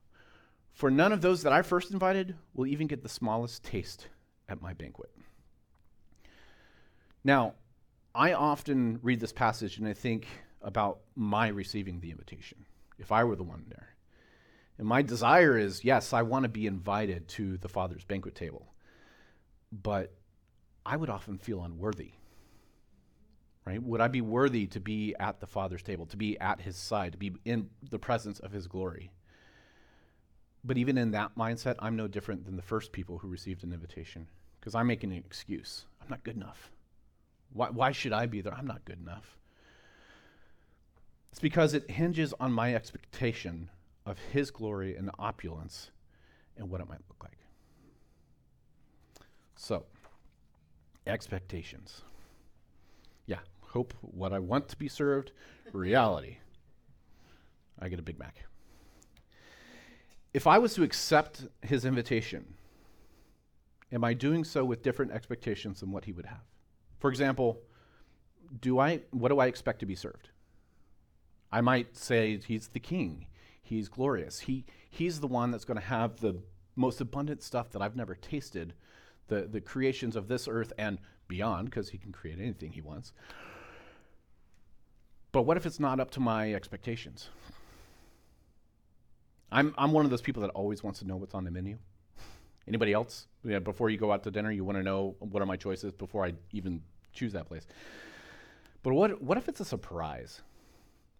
For 0.74 0.92
none 0.92 1.10
of 1.10 1.22
those 1.22 1.42
that 1.42 1.52
I 1.52 1.62
first 1.62 1.90
invited 1.90 2.36
will 2.54 2.68
even 2.68 2.86
get 2.86 3.02
the 3.02 3.08
smallest 3.08 3.64
taste 3.64 4.06
at 4.48 4.62
my 4.62 4.74
banquet. 4.74 5.10
Now, 7.24 7.54
I 8.14 8.32
often 8.32 9.00
read 9.02 9.18
this 9.18 9.32
passage 9.32 9.76
and 9.76 9.88
I 9.88 9.92
think 9.92 10.28
about 10.62 11.00
my 11.16 11.48
receiving 11.48 11.98
the 11.98 12.12
invitation, 12.12 12.64
if 12.96 13.10
I 13.10 13.24
were 13.24 13.34
the 13.34 13.42
one 13.42 13.64
there. 13.70 13.96
And 14.78 14.86
my 14.86 15.02
desire 15.02 15.58
is 15.58 15.84
yes, 15.84 16.12
I 16.12 16.22
want 16.22 16.44
to 16.44 16.48
be 16.48 16.68
invited 16.68 17.26
to 17.30 17.56
the 17.58 17.68
Father's 17.68 18.04
banquet 18.04 18.36
table, 18.36 18.72
but 19.72 20.14
I 20.86 20.96
would 20.96 21.10
often 21.10 21.38
feel 21.38 21.64
unworthy 21.64 22.12
right? 23.68 23.82
Would 23.82 24.00
I 24.00 24.08
be 24.08 24.22
worthy 24.22 24.66
to 24.68 24.80
be 24.80 25.14
at 25.20 25.40
the 25.40 25.46
Father's 25.46 25.82
table, 25.82 26.06
to 26.06 26.16
be 26.16 26.40
at 26.40 26.62
his 26.62 26.74
side, 26.74 27.12
to 27.12 27.18
be 27.18 27.34
in 27.44 27.68
the 27.90 27.98
presence 27.98 28.38
of 28.38 28.50
his 28.50 28.66
glory? 28.66 29.10
But 30.64 30.78
even 30.78 30.96
in 30.96 31.10
that 31.10 31.36
mindset, 31.36 31.76
I'm 31.78 31.94
no 31.94 32.08
different 32.08 32.46
than 32.46 32.56
the 32.56 32.62
first 32.62 32.92
people 32.92 33.18
who 33.18 33.28
received 33.28 33.64
an 33.64 33.74
invitation 33.74 34.26
because 34.58 34.74
I'm 34.74 34.86
making 34.86 35.12
an 35.12 35.18
excuse. 35.18 35.84
I'm 36.00 36.08
not 36.08 36.24
good 36.24 36.36
enough. 36.36 36.70
Why, 37.52 37.68
why 37.68 37.92
should 37.92 38.14
I 38.14 38.24
be 38.24 38.40
there? 38.40 38.54
I'm 38.54 38.66
not 38.66 38.86
good 38.86 39.00
enough. 39.00 39.36
It's 41.30 41.40
because 41.40 41.74
it 41.74 41.90
hinges 41.90 42.32
on 42.40 42.52
my 42.52 42.74
expectation 42.74 43.68
of 44.06 44.18
his 44.32 44.50
glory 44.50 44.96
and 44.96 45.10
opulence 45.18 45.90
and 46.56 46.70
what 46.70 46.80
it 46.80 46.88
might 46.88 47.02
look 47.08 47.22
like. 47.22 47.36
So, 49.56 49.84
expectations 51.06 52.02
hope 53.78 53.94
what 54.00 54.32
I 54.32 54.40
want 54.40 54.68
to 54.70 54.76
be 54.76 54.88
served, 54.88 55.30
reality. 55.72 56.38
I 57.78 57.88
get 57.88 58.00
a 58.00 58.02
Big 58.02 58.18
Mac. 58.18 58.44
If 60.34 60.48
I 60.48 60.58
was 60.58 60.74
to 60.74 60.82
accept 60.82 61.46
his 61.62 61.84
invitation, 61.84 62.54
am 63.92 64.02
I 64.02 64.14
doing 64.14 64.42
so 64.42 64.64
with 64.64 64.82
different 64.82 65.12
expectations 65.12 65.78
than 65.78 65.92
what 65.92 66.06
he 66.06 66.12
would 66.12 66.26
have? 66.26 66.42
For 66.98 67.08
example, 67.08 67.60
do 68.60 68.80
I 68.80 69.02
what 69.12 69.28
do 69.28 69.38
I 69.38 69.46
expect 69.46 69.78
to 69.78 69.86
be 69.86 69.94
served? 69.94 70.30
I 71.52 71.60
might 71.60 71.96
say 71.96 72.40
he's 72.44 72.66
the 72.66 72.80
king. 72.80 73.26
He's 73.62 73.88
glorious. 73.88 74.40
He 74.40 74.64
he's 74.90 75.20
the 75.20 75.28
one 75.28 75.52
that's 75.52 75.64
going 75.64 75.78
to 75.78 75.86
have 75.86 76.16
the 76.16 76.34
most 76.74 77.00
abundant 77.00 77.44
stuff 77.44 77.70
that 77.70 77.80
I've 77.80 77.94
never 77.94 78.16
tasted, 78.16 78.74
the 79.28 79.42
the 79.42 79.60
creations 79.60 80.16
of 80.16 80.26
this 80.26 80.48
earth 80.48 80.72
and 80.78 80.98
beyond 81.28 81.66
because 81.66 81.90
he 81.90 81.98
can 81.98 82.10
create 82.10 82.40
anything 82.40 82.72
he 82.72 82.80
wants. 82.80 83.12
But 85.32 85.42
what 85.42 85.56
if 85.56 85.66
it's 85.66 85.80
not 85.80 86.00
up 86.00 86.10
to 86.12 86.20
my 86.20 86.54
expectations? 86.54 87.28
I'm 89.50 89.74
I'm 89.78 89.92
one 89.92 90.04
of 90.04 90.10
those 90.10 90.22
people 90.22 90.42
that 90.42 90.50
always 90.50 90.82
wants 90.82 91.00
to 91.00 91.06
know 91.06 91.16
what's 91.16 91.34
on 91.34 91.44
the 91.44 91.50
menu. 91.50 91.78
Anybody 92.66 92.92
else? 92.92 93.26
Yeah, 93.44 93.60
before 93.60 93.88
you 93.88 93.96
go 93.96 94.12
out 94.12 94.22
to 94.24 94.30
dinner, 94.30 94.50
you 94.50 94.64
want 94.64 94.76
to 94.76 94.82
know 94.82 95.16
what 95.20 95.42
are 95.42 95.46
my 95.46 95.56
choices 95.56 95.92
before 95.92 96.24
I 96.24 96.34
even 96.52 96.82
choose 97.12 97.32
that 97.32 97.46
place. 97.46 97.66
But 98.82 98.92
what 98.92 99.22
what 99.22 99.38
if 99.38 99.48
it's 99.48 99.60
a 99.60 99.64
surprise? 99.64 100.42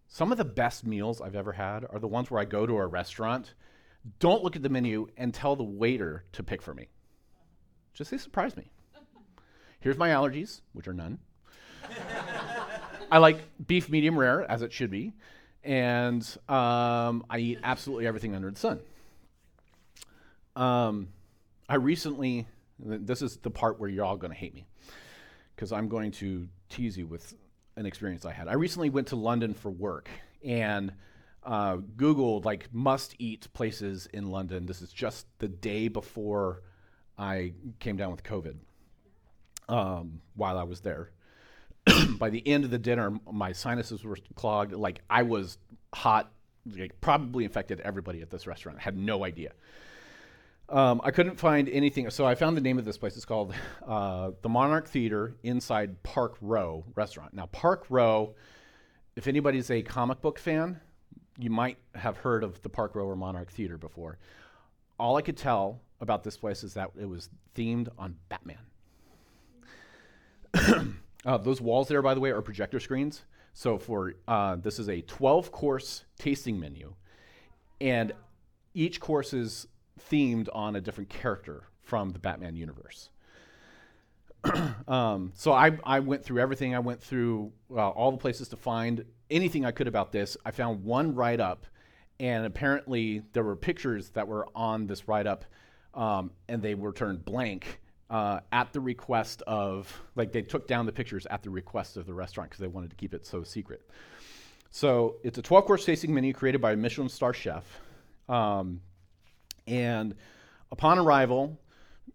Some 0.07 0.31
of 0.31 0.37
the 0.37 0.45
best 0.45 0.85
meals 0.85 1.21
I've 1.21 1.35
ever 1.35 1.53
had 1.53 1.85
are 1.91 1.99
the 1.99 2.07
ones 2.07 2.31
where 2.31 2.41
I 2.41 2.45
go 2.45 2.65
to 2.65 2.77
a 2.77 2.87
restaurant, 2.87 3.53
don't 4.19 4.43
look 4.43 4.55
at 4.55 4.63
the 4.63 4.69
menu 4.69 5.07
and 5.17 5.33
tell 5.33 5.55
the 5.55 5.63
waiter 5.63 6.23
to 6.33 6.43
pick 6.43 6.63
for 6.63 6.73
me. 6.73 6.87
Just 7.93 8.09
say 8.09 8.17
surprise 8.17 8.57
me. 8.57 8.71
Here's 9.79 9.97
my 9.97 10.09
allergies, 10.09 10.61
which 10.73 10.87
are 10.87 10.93
none. 10.93 11.19
I 13.11 13.17
like 13.17 13.39
beef 13.65 13.89
medium 13.89 14.17
rare, 14.17 14.49
as 14.49 14.61
it 14.61 14.71
should 14.71 14.91
be, 14.91 15.13
and 15.63 16.21
um, 16.47 17.25
I 17.29 17.39
eat 17.39 17.59
absolutely 17.63 18.07
everything 18.07 18.35
under 18.35 18.51
the 18.51 18.59
sun. 18.59 18.79
Um, 20.55 21.09
I 21.67 21.75
recently, 21.75 22.47
this 22.79 23.21
is 23.21 23.37
the 23.37 23.49
part 23.49 23.79
where 23.79 23.89
you're 23.89 24.05
all 24.05 24.17
going 24.17 24.31
to 24.31 24.37
hate 24.37 24.53
me, 24.53 24.65
because 25.55 25.71
I'm 25.71 25.87
going 25.87 26.11
to 26.13 26.47
tease 26.69 26.97
you 26.97 27.07
with 27.07 27.33
an 27.75 27.85
experience 27.85 28.25
I 28.25 28.31
had. 28.31 28.47
I 28.47 28.53
recently 28.53 28.89
went 28.89 29.07
to 29.07 29.15
London 29.15 29.53
for 29.53 29.71
work 29.71 30.09
and 30.43 30.91
uh, 31.43 31.77
Googled 31.77 32.45
like 32.45 32.67
must 32.73 33.15
eat 33.19 33.47
places 33.53 34.07
in 34.13 34.29
London. 34.29 34.65
This 34.65 34.81
is 34.81 34.91
just 34.91 35.25
the 35.39 35.47
day 35.47 35.87
before 35.87 36.61
I 37.17 37.53
came 37.79 37.97
down 37.97 38.11
with 38.11 38.23
COVID 38.23 38.55
um, 39.69 40.21
while 40.35 40.57
I 40.57 40.63
was 40.63 40.81
there. 40.81 41.11
By 42.17 42.29
the 42.29 42.45
end 42.47 42.65
of 42.65 42.71
the 42.71 42.77
dinner, 42.77 43.13
my 43.31 43.51
sinuses 43.51 44.03
were 44.03 44.17
clogged. 44.35 44.73
Like 44.73 45.01
I 45.09 45.23
was 45.23 45.57
hot, 45.93 46.31
like, 46.65 46.99
probably 47.01 47.43
infected 47.45 47.79
everybody 47.81 48.21
at 48.21 48.29
this 48.29 48.47
restaurant. 48.47 48.77
I 48.79 48.81
had 48.81 48.97
no 48.97 49.25
idea. 49.25 49.53
Um, 50.69 51.01
I 51.03 51.09
couldn't 51.11 51.37
find 51.37 51.67
anything, 51.67 52.09
so 52.11 52.25
I 52.25 52.35
found 52.35 52.55
the 52.55 52.61
name 52.61 52.77
of 52.77 52.85
this 52.85 52.97
place. 52.97 53.15
It's 53.15 53.25
called 53.25 53.55
uh, 53.87 54.31
the 54.43 54.49
Monarch 54.49 54.87
Theater 54.87 55.35
inside 55.41 56.03
Park 56.03 56.35
Row 56.41 56.85
Restaurant. 56.93 57.33
Now, 57.33 57.47
Park 57.47 57.87
Row, 57.89 58.35
if 59.15 59.27
anybody's 59.27 59.71
a 59.71 59.81
comic 59.81 60.21
book 60.21 60.37
fan, 60.37 60.79
you 61.39 61.49
might 61.49 61.77
have 61.95 62.17
heard 62.17 62.43
of 62.43 62.61
the 62.61 62.69
Park 62.69 62.93
Row 62.93 63.05
or 63.05 63.15
Monarch 63.15 63.49
Theater 63.51 63.79
before. 63.79 64.19
All 64.99 65.15
I 65.15 65.23
could 65.23 65.37
tell 65.37 65.81
about 66.01 66.23
this 66.23 66.37
place 66.37 66.63
is 66.63 66.75
that 66.75 66.91
it 66.99 67.05
was 67.05 67.29
themed 67.55 67.87
on 67.97 68.15
Batman. 68.29 68.57
uh, 71.25 71.37
those 71.37 71.61
walls 71.61 71.87
there, 71.87 72.01
by 72.01 72.13
the 72.13 72.19
way, 72.19 72.31
are 72.31 72.41
projector 72.41 72.79
screens. 72.79 73.23
So 73.53 73.77
for 73.77 74.13
uh, 74.27 74.55
this 74.55 74.79
is 74.79 74.89
a 74.89 75.01
12 75.01 75.51
course 75.51 76.05
tasting 76.17 76.59
menu, 76.59 76.93
and 77.81 78.13
each 78.73 78.99
course 78.99 79.33
is 79.33 79.67
themed 80.09 80.47
on 80.53 80.75
a 80.75 80.81
different 80.81 81.09
character 81.09 81.63
from 81.81 82.11
the 82.11 82.19
Batman 82.19 82.55
universe. 82.55 83.09
um, 84.87 85.33
so 85.35 85.51
I, 85.51 85.77
I 85.83 85.99
went 85.99 86.23
through 86.23 86.39
everything. 86.39 86.73
I 86.73 86.79
went 86.79 87.01
through 87.01 87.51
uh, 87.71 87.89
all 87.89 88.11
the 88.11 88.17
places 88.17 88.47
to 88.49 88.55
find 88.55 89.03
anything 89.29 89.65
I 89.65 89.71
could 89.71 89.87
about 89.87 90.11
this. 90.11 90.37
I 90.45 90.51
found 90.51 90.83
one 90.83 91.13
write 91.13 91.41
up, 91.41 91.65
and 92.19 92.45
apparently 92.45 93.23
there 93.33 93.43
were 93.43 93.55
pictures 93.55 94.09
that 94.11 94.27
were 94.27 94.47
on 94.55 94.87
this 94.87 95.07
write 95.07 95.27
up, 95.27 95.43
um, 95.93 96.31
and 96.47 96.61
they 96.61 96.75
were 96.75 96.93
turned 96.93 97.25
blank 97.25 97.81
uh, 98.09 98.39
at 98.51 98.73
the 98.73 98.79
request 98.79 99.43
of, 99.47 100.01
like, 100.15 100.31
they 100.31 100.41
took 100.41 100.67
down 100.67 100.85
the 100.85 100.91
pictures 100.91 101.25
at 101.27 101.43
the 101.43 101.49
request 101.49 101.97
of 101.97 102.05
the 102.05 102.13
restaurant 102.13 102.49
because 102.49 102.61
they 102.61 102.67
wanted 102.67 102.89
to 102.89 102.95
keep 102.95 103.13
it 103.13 103.25
so 103.25 103.43
secret. 103.43 103.87
So 104.71 105.17
it's 105.23 105.37
a 105.37 105.41
12 105.41 105.65
course 105.65 105.85
tasting 105.85 106.13
menu 106.13 106.33
created 106.33 106.61
by 106.61 106.73
a 106.73 106.75
Michelin 106.75 107.09
star 107.09 107.33
chef. 107.33 107.63
Um, 108.27 108.81
and 109.67 110.15
upon 110.71 110.99
arrival, 110.99 111.59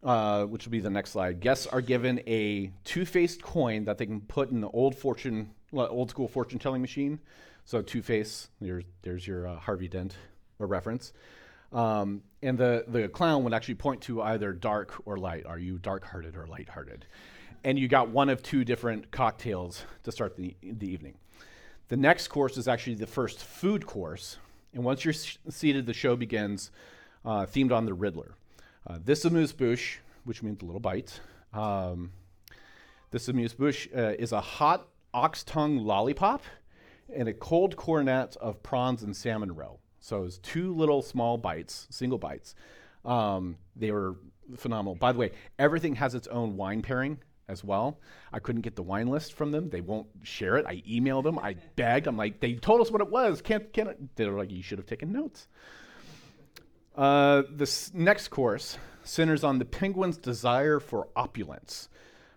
uh, 0.03 0.45
which 0.45 0.65
will 0.65 0.73
be 0.73 0.81
the 0.81 0.91
next 0.91 1.11
slide, 1.11 1.41
guests 1.41 1.67
are 1.67 1.81
given 1.81 2.21
a 2.27 2.73
two-faced 2.85 3.43
coin 3.43 3.85
that 3.85 3.99
they 3.99 4.07
can 4.07 4.21
put 4.21 4.51
in 4.51 4.61
the 4.61 4.69
old 4.69 4.95
fortune, 4.97 5.51
old 5.73 6.11
school 6.11 6.29
fortune 6.29 6.59
telling 6.59 6.81
machine. 6.81 7.19
So 7.65 7.83
two-face, 7.83 8.49
there's, 8.61 8.85
there's 9.03 9.27
your 9.27 9.49
uh, 9.49 9.57
Harvey 9.57 9.89
Dent 9.89 10.17
reference. 10.59 11.13
Um, 11.75 12.23
and 12.41 12.57
the, 12.57 12.85
the 12.87 13.09
clown 13.09 13.43
would 13.45 13.53
actually 13.53 13.75
point 13.75 14.01
to 14.03 14.23
either 14.23 14.53
dark 14.53 14.95
or 15.05 15.17
light. 15.17 15.45
Are 15.45 15.59
you 15.59 15.79
dark-hearted 15.79 16.37
or 16.37 16.47
light-hearted? 16.47 17.05
And 17.65 17.79
you 17.79 17.89
got 17.89 18.11
one 18.11 18.29
of 18.29 18.43
two 18.43 18.65
different 18.65 19.11
cocktails 19.11 19.85
to 20.05 20.13
start 20.13 20.37
the, 20.37 20.55
the 20.63 20.87
evening. 20.87 21.15
The 21.89 21.97
next 21.97 22.29
course 22.29 22.57
is 22.57 22.69
actually 22.69 22.95
the 22.95 23.07
first 23.07 23.43
food 23.43 23.87
course. 23.87 24.39
And 24.73 24.85
once 24.85 25.05
you're 25.05 25.15
seated, 25.15 25.87
the 25.87 25.93
show 25.93 26.15
begins 26.15 26.71
uh, 27.25 27.47
themed 27.47 27.73
on 27.73 27.87
the 27.87 27.95
Riddler. 27.95 28.35
Uh, 28.87 28.99
this 29.05 29.25
amuse-bouche, 29.25 29.99
which 30.25 30.43
means 30.43 30.63
little 30.63 30.81
bite, 30.81 31.21
um, 31.53 32.13
this 33.11 33.29
amuse-bouche 33.29 33.89
uh, 33.97 34.13
is 34.19 34.33
a 34.33 34.41
hot 34.41 34.89
ox 35.13 35.43
tongue 35.43 35.79
lollipop 35.79 36.43
and 37.15 37.29
a 37.29 37.33
cold 37.33 37.77
cornet 37.77 38.37
of 38.37 38.63
prawns 38.63 39.03
and 39.03 39.17
salmon 39.17 39.55
roe. 39.55 39.79
So 40.05 40.19
it 40.19 40.25
was 40.25 40.39
two 40.41 40.75
little 40.75 41.01
small 41.01 41.39
bites, 41.39 41.87
single 41.89 42.19
bites. 42.19 42.55
Um, 43.07 43.57
they 43.75 43.91
were 43.91 44.17
phenomenal. 44.55 44.97
By 44.97 45.13
the 45.13 45.19
way, 45.19 45.31
everything 45.59 45.95
has 45.95 46.15
its 46.15 46.27
own 46.27 46.59
wine 46.59 46.83
pairing 46.83 47.17
as 47.49 47.65
well. 47.65 47.99
I 48.31 48.39
couldn't 48.39 48.61
get 48.61 48.77
the 48.77 48.83
wine 48.83 49.07
list 49.07 49.33
from 49.33 49.51
them. 49.51 49.71
They 49.71 49.81
won't 49.81 50.09
share 50.23 50.59
it. 50.59 50.67
I 50.67 50.83
emailed 50.83 51.25
them. 51.25 51.39
I 51.39 51.57
begged. 51.77 52.07
I'm 52.07 52.19
like, 52.19 52.41
they 52.41 52.53
told 52.53 52.83
us 52.83 52.91
what 52.91 53.01
it 53.01 53.09
was. 53.09 53.41
Can't, 53.41 53.73
can't. 53.73 54.15
They're 54.15 54.31
like, 54.33 54.51
you 54.51 54.63
should 54.63 54.77
have 54.77 54.87
taken 54.87 55.11
notes. 55.11 55.49
Uh, 56.95 57.45
this 57.51 57.91
next 57.95 58.29
course 58.29 58.77
centers 59.05 59.43
on 59.43 59.59
the 59.59 59.65
penguin's 59.65 60.19
desire 60.19 60.81
for 60.81 61.09
opulence. 61.17 61.89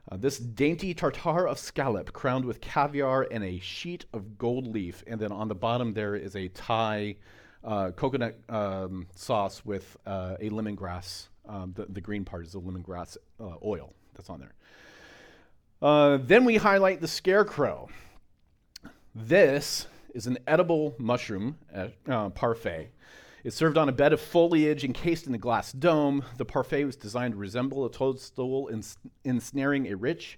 Uh, 0.10 0.16
this 0.16 0.40
dainty 0.40 0.94
tartare 0.94 1.46
of 1.46 1.60
scallop 1.60 2.14
crowned 2.14 2.46
with 2.46 2.62
caviar 2.62 3.28
and 3.30 3.44
a 3.44 3.60
sheet 3.60 4.06
of 4.14 4.38
gold 4.38 4.68
leaf. 4.68 5.04
And 5.06 5.20
then 5.20 5.34
on 5.34 5.50
the 5.50 5.56
bottom, 5.56 5.94
there 5.94 6.16
is 6.16 6.34
a 6.38 6.48
Thai 6.48 7.18
uh, 7.68 7.92
coconut 7.92 8.40
um, 8.50 9.06
sauce 9.16 9.64
with 9.64 9.98
uh, 10.08 10.38
a 10.40 10.50
lemongrass. 10.50 11.28
Um, 11.48 11.74
the, 11.76 11.86
the, 11.86 12.02
green 12.02 12.26
part 12.26 12.46
is 12.46 12.54
the 12.54 12.60
lemongrass 12.60 13.16
uh, 13.40 13.56
oil 13.64 13.94
that's 14.16 14.30
on 14.30 14.40
there. 14.40 14.54
Uh, 15.82 16.18
then 16.22 16.44
we 16.44 16.58
highlight 16.58 17.00
the 17.00 17.08
scarecrow. 17.08 17.88
This 19.14 19.88
is 20.16 20.28
an 20.28 20.40
edible 20.48 20.96
mushroom 20.98 21.58
uh, 22.08 22.30
parfait 22.30 22.90
it's 23.48 23.56
served 23.56 23.78
on 23.78 23.88
a 23.88 23.94
bed 23.94 24.12
of 24.12 24.20
foliage 24.20 24.84
encased 24.84 25.26
in 25.26 25.34
a 25.34 25.38
glass 25.38 25.72
dome. 25.72 26.22
The 26.36 26.44
parfait 26.44 26.84
was 26.84 26.98
designed 26.98 27.34
to 27.34 27.38
resemble 27.38 27.86
a 27.86 27.90
toadstool, 27.90 28.70
ensnaring 29.24 29.88
a 29.88 29.96
rich, 29.96 30.38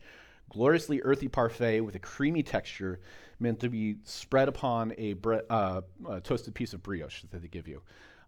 gloriously 0.49 1.01
earthy 1.01 1.27
parfait 1.27 1.81
with 1.81 1.95
a 1.95 1.99
creamy 1.99 2.43
texture 2.43 2.99
meant 3.39 3.59
to 3.61 3.69
be 3.69 3.97
spread 4.03 4.47
upon 4.47 4.93
a, 4.97 5.13
bre- 5.13 5.45
uh, 5.49 5.81
a 6.09 6.21
toasted 6.21 6.53
piece 6.53 6.73
of 6.73 6.83
brioche 6.83 7.23
that 7.23 7.41
they 7.41 7.47
give 7.47 7.67
you. 7.67 7.81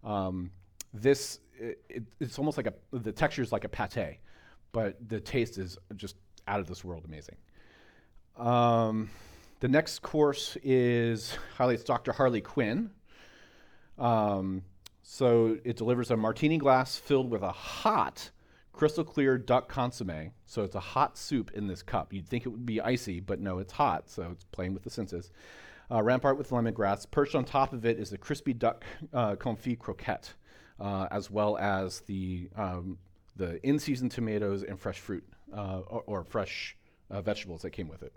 Um, 0.04 0.50
this, 0.94 1.40
it, 1.58 1.82
it, 1.88 2.02
it's 2.20 2.38
almost 2.38 2.56
like 2.56 2.66
a, 2.66 2.74
the 2.92 3.12
texture 3.12 3.42
is 3.42 3.52
like 3.52 3.64
a 3.64 3.68
pate, 3.68 4.18
but 4.72 4.96
the 5.08 5.20
taste 5.20 5.58
is 5.58 5.78
just 5.96 6.16
out 6.48 6.60
of 6.60 6.66
this 6.66 6.84
world 6.84 7.04
amazing. 7.06 7.36
Um, 8.36 9.10
the 9.60 9.68
next 9.68 10.00
course 10.02 10.56
is 10.62 11.36
highlights 11.56 11.84
Dr. 11.84 12.12
Harley 12.12 12.40
Quinn. 12.40 12.90
Um, 13.98 14.62
so 15.02 15.58
it 15.64 15.76
delivers 15.76 16.10
a 16.10 16.16
martini 16.16 16.58
glass 16.58 16.96
filled 16.96 17.30
with 17.30 17.42
a 17.42 17.52
hot, 17.52 18.30
crystal 18.72 19.04
clear 19.04 19.38
duck 19.38 19.68
consomme. 19.68 20.32
So 20.46 20.64
it's 20.64 20.74
a 20.74 20.80
hot 20.80 21.16
soup 21.16 21.50
in 21.54 21.66
this 21.66 21.82
cup. 21.82 22.12
You'd 22.12 22.28
think 22.28 22.46
it 22.46 22.48
would 22.48 22.66
be 22.66 22.80
icy, 22.80 23.20
but 23.20 23.40
no, 23.40 23.58
it's 23.58 23.72
hot. 23.72 24.10
So 24.10 24.30
it's 24.32 24.44
playing 24.44 24.74
with 24.74 24.82
the 24.82 24.90
senses. 24.90 25.30
Uh, 25.90 26.02
rampart 26.02 26.38
with 26.38 26.50
lemongrass. 26.50 27.10
Perched 27.10 27.34
on 27.34 27.44
top 27.44 27.72
of 27.72 27.84
it 27.84 27.98
is 27.98 28.12
a 28.12 28.18
crispy 28.18 28.54
duck 28.54 28.84
uh, 29.12 29.36
confit 29.36 29.78
croquette, 29.78 30.32
uh, 30.80 31.06
as 31.10 31.30
well 31.30 31.58
as 31.58 32.00
the 32.00 32.48
um, 32.56 32.98
the 33.36 33.66
in-season 33.66 34.08
tomatoes 34.08 34.62
and 34.62 34.78
fresh 34.78 34.98
fruit 34.98 35.24
uh, 35.56 35.80
or, 35.86 36.02
or, 36.06 36.24
fresh 36.24 36.76
uh, 37.10 37.22
vegetables 37.22 37.62
that 37.62 37.70
came 37.70 37.88
with 37.88 38.02
it. 38.02 38.12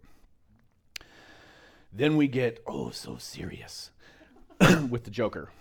Then 1.94 2.18
we 2.18 2.28
get 2.28 2.62
oh 2.68 2.90
so 2.90 3.16
serious 3.18 3.92
with 4.90 5.06
the 5.06 5.12
Joker. 5.12 5.52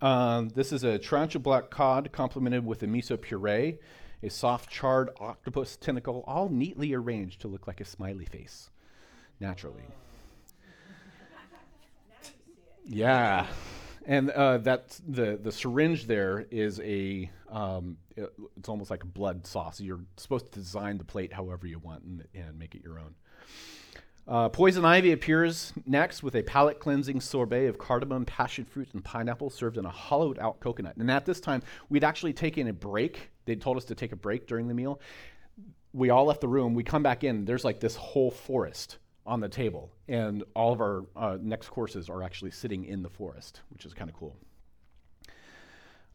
Um, 0.00 0.50
this 0.50 0.72
is 0.72 0.84
a 0.84 0.98
tarantula 0.98 1.42
black 1.42 1.70
cod 1.70 2.10
complemented 2.12 2.64
with 2.64 2.82
a 2.84 2.86
miso 2.86 3.20
puree, 3.20 3.78
a 4.22 4.30
soft 4.30 4.70
charred 4.70 5.10
octopus 5.18 5.76
tentacle, 5.76 6.24
all 6.26 6.48
neatly 6.48 6.92
arranged 6.94 7.40
to 7.42 7.48
look 7.48 7.66
like 7.66 7.80
a 7.80 7.84
smiley 7.84 8.24
face. 8.26 8.70
naturally. 9.40 9.82
Yeah, 12.86 13.46
and 14.06 14.30
uh, 14.30 14.58
that's 14.58 15.00
the 15.06 15.38
the 15.40 15.52
syringe. 15.52 16.06
There 16.06 16.46
is 16.50 16.80
a 16.80 17.30
um, 17.50 17.96
it- 18.16 18.32
it's 18.56 18.68
almost 18.68 18.90
like 18.90 19.02
a 19.04 19.06
blood 19.06 19.46
sauce. 19.46 19.80
You're 19.80 20.00
supposed 20.16 20.50
to 20.52 20.58
design 20.58 20.98
the 20.98 21.04
plate 21.04 21.32
however 21.32 21.66
you 21.66 21.78
want 21.78 22.02
and, 22.04 22.24
and 22.34 22.58
make 22.58 22.74
it 22.74 22.82
your 22.82 22.98
own. 22.98 23.14
Uh, 24.28 24.48
Poison 24.48 24.84
Ivy 24.84 25.12
appears 25.12 25.72
next 25.86 26.22
with 26.22 26.36
a 26.36 26.42
palate 26.42 26.78
cleansing 26.78 27.20
sorbet 27.20 27.66
of 27.66 27.78
cardamom, 27.78 28.24
passion 28.24 28.64
fruit, 28.64 28.88
and 28.92 29.04
pineapple 29.04 29.50
served 29.50 29.76
in 29.76 29.84
a 29.84 29.90
hollowed 29.90 30.38
out 30.38 30.60
coconut. 30.60 30.96
And 30.96 31.10
at 31.10 31.26
this 31.26 31.40
time, 31.40 31.62
we'd 31.88 32.04
actually 32.04 32.32
taken 32.32 32.68
a 32.68 32.72
break. 32.72 33.30
They'd 33.50 33.60
told 33.60 33.76
us 33.76 33.86
to 33.86 33.96
take 33.96 34.12
a 34.12 34.16
break 34.16 34.46
during 34.46 34.68
the 34.68 34.74
meal. 34.74 35.00
We 35.92 36.10
all 36.10 36.24
left 36.24 36.40
the 36.40 36.46
room. 36.46 36.74
We 36.74 36.84
come 36.84 37.02
back 37.02 37.24
in. 37.24 37.46
There's 37.46 37.64
like 37.64 37.80
this 37.80 37.96
whole 37.96 38.30
forest 38.30 38.98
on 39.26 39.40
the 39.40 39.48
table. 39.48 39.90
And 40.06 40.44
all 40.54 40.72
of 40.72 40.80
our 40.80 41.04
uh, 41.16 41.36
next 41.42 41.70
courses 41.70 42.08
are 42.08 42.22
actually 42.22 42.52
sitting 42.52 42.84
in 42.84 43.02
the 43.02 43.08
forest, 43.08 43.62
which 43.70 43.84
is 43.84 43.92
kind 43.92 44.08
of 44.08 44.14
cool. 44.14 44.36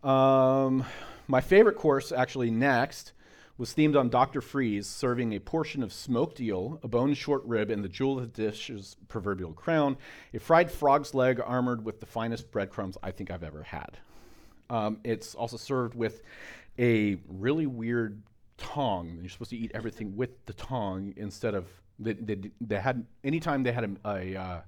Um, 0.09 0.85
my 1.27 1.41
favorite 1.41 1.75
course, 1.75 2.13
actually, 2.13 2.51
next 2.51 3.11
was 3.57 3.73
themed 3.73 3.99
on 3.99 4.07
Dr. 4.07 4.39
Freeze 4.39 4.87
serving 4.87 5.33
a 5.33 5.39
portion 5.39 5.83
of 5.83 5.91
smoked 5.91 6.39
eel, 6.39 6.79
a 6.83 6.87
bone 6.87 7.13
short 7.15 7.43
rib, 7.43 7.69
and 7.69 7.83
the 7.83 7.89
jewel 7.89 8.17
of 8.17 8.33
the 8.33 8.43
dish's 8.43 8.95
proverbial 9.09 9.51
crown, 9.51 9.97
a 10.33 10.39
fried 10.39 10.71
frog's 10.71 11.13
leg 11.13 11.41
armored 11.45 11.83
with 11.83 11.99
the 11.99 12.05
finest 12.05 12.49
breadcrumbs 12.49 12.97
I 13.03 13.11
think 13.11 13.29
I've 13.29 13.43
ever 13.43 13.63
had. 13.63 13.97
Um, 14.69 14.99
it's 15.03 15.35
also 15.35 15.57
served 15.57 15.95
with 15.95 16.21
a 16.79 17.17
really 17.27 17.65
weird 17.65 18.21
tong. 18.57 19.19
You're 19.21 19.29
supposed 19.29 19.51
to 19.51 19.57
eat 19.57 19.71
everything 19.73 20.15
with 20.15 20.45
the 20.45 20.53
tong 20.53 21.13
instead 21.17 21.55
of 21.55 21.67
they, 21.99 22.13
they, 22.13 22.37
they 22.61 22.79
had 22.79 23.05
anytime 23.23 23.63
they 23.63 23.71
had 23.71 23.97
a, 24.05 24.09
a 24.09 24.35
uh, 24.35 24.61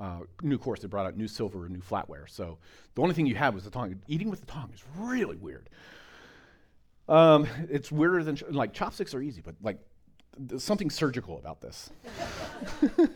uh, 0.00 0.20
new 0.42 0.58
course, 0.58 0.80
they 0.80 0.88
brought 0.88 1.06
out 1.06 1.16
new 1.16 1.28
silver 1.28 1.64
and 1.66 1.74
new 1.74 1.80
flatware. 1.80 2.28
So 2.28 2.58
the 2.94 3.02
only 3.02 3.14
thing 3.14 3.26
you 3.26 3.34
had 3.34 3.54
was 3.54 3.64
the 3.64 3.70
tong. 3.70 4.00
Eating 4.06 4.30
with 4.30 4.40
the 4.40 4.46
tong 4.46 4.70
is 4.72 4.82
really 4.96 5.36
weird. 5.36 5.68
Um, 7.08 7.46
it's 7.70 7.90
weirder 7.90 8.22
than 8.22 8.38
like 8.50 8.72
chopsticks 8.72 9.14
are 9.14 9.22
easy, 9.22 9.40
but 9.40 9.54
like 9.62 9.78
there's 10.38 10.62
something 10.62 10.90
surgical 10.90 11.38
about 11.38 11.60
this. 11.60 11.90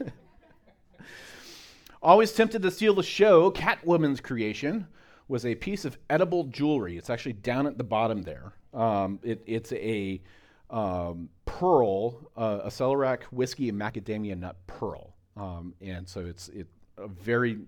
Always 2.02 2.33
tempted 2.33 2.62
to 2.62 2.71
steal 2.71 2.95
the 2.95 3.02
show, 3.02 3.52
Catwoman's 3.52 4.21
creation 4.21 4.88
was 5.32 5.46
a 5.46 5.54
piece 5.54 5.86
of 5.86 5.96
edible 6.10 6.44
jewelry. 6.44 6.98
It's 6.98 7.08
actually 7.08 7.32
down 7.32 7.66
at 7.66 7.78
the 7.78 7.84
bottom 7.84 8.22
there. 8.22 8.52
Um, 8.74 9.18
it, 9.22 9.42
it's 9.46 9.72
a 9.72 10.20
um, 10.68 11.30
pearl, 11.46 12.30
uh, 12.36 12.60
a 12.64 12.68
celeriac 12.68 13.22
whiskey 13.32 13.70
and 13.70 13.80
macadamia 13.80 14.38
nut 14.38 14.56
pearl, 14.66 15.14
um, 15.38 15.74
and 15.80 16.06
so 16.06 16.20
it's 16.20 16.48
it 16.50 16.68
a 16.98 17.08
very 17.08 17.58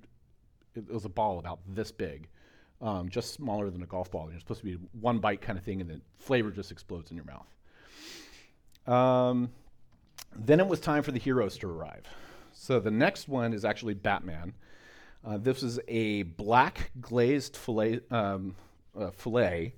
it 0.74 0.92
was 0.92 1.06
a 1.06 1.08
ball 1.08 1.38
about 1.38 1.60
this 1.66 1.90
big, 1.90 2.28
um, 2.82 3.08
just 3.08 3.32
smaller 3.32 3.70
than 3.70 3.82
a 3.82 3.86
golf 3.86 4.10
ball. 4.10 4.24
And 4.26 4.34
it's 4.34 4.42
supposed 4.42 4.60
to 4.60 4.66
be 4.66 4.78
one 5.00 5.18
bite 5.18 5.40
kind 5.40 5.58
of 5.58 5.64
thing, 5.64 5.80
and 5.80 5.88
the 5.88 6.02
flavor 6.18 6.50
just 6.50 6.70
explodes 6.70 7.10
in 7.10 7.16
your 7.16 7.26
mouth. 7.26 7.48
Um, 8.86 9.50
then 10.36 10.60
it 10.60 10.66
was 10.66 10.80
time 10.80 11.02
for 11.02 11.12
the 11.12 11.18
heroes 11.18 11.56
to 11.58 11.68
arrive. 11.70 12.04
So 12.52 12.78
the 12.78 12.90
next 12.90 13.26
one 13.26 13.54
is 13.54 13.64
actually 13.64 13.94
Batman. 13.94 14.52
Uh, 15.24 15.38
this 15.38 15.62
is 15.62 15.80
a 15.88 16.22
black 16.22 16.90
glazed 17.00 17.56
fillet, 17.56 18.00
um, 18.10 18.54
uh, 18.98 19.10
fillet 19.10 19.74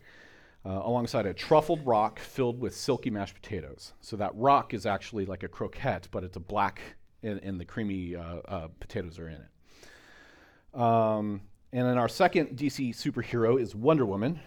uh, 0.65 0.81
alongside 0.85 1.25
a 1.25 1.33
truffled 1.33 1.87
rock 1.87 2.19
filled 2.19 2.61
with 2.61 2.75
silky 2.75 3.11
mashed 3.11 3.35
potatoes. 3.35 3.93
So 4.01 4.17
that 4.17 4.33
rock 4.35 4.75
is 4.75 4.87
actually 4.87 5.25
like 5.25 5.45
a 5.45 5.49
croquette, 5.49 6.09
but 6.11 6.25
it's 6.25 6.37
a 6.37 6.41
black, 6.41 6.81
and, 7.23 7.41
and 7.45 7.61
the 7.61 7.65
creamy 7.65 8.17
uh, 8.17 8.39
uh, 8.49 8.69
potatoes 8.81 9.21
are 9.21 9.29
in 9.29 9.37
it. 9.37 10.81
Um, 10.81 11.43
and 11.73 11.87
then 11.87 11.97
our 11.97 12.09
second 12.09 12.57
DC 12.57 12.97
superhero 12.97 13.61
is 13.61 13.75
Wonder 13.75 14.05
Woman, 14.05 14.41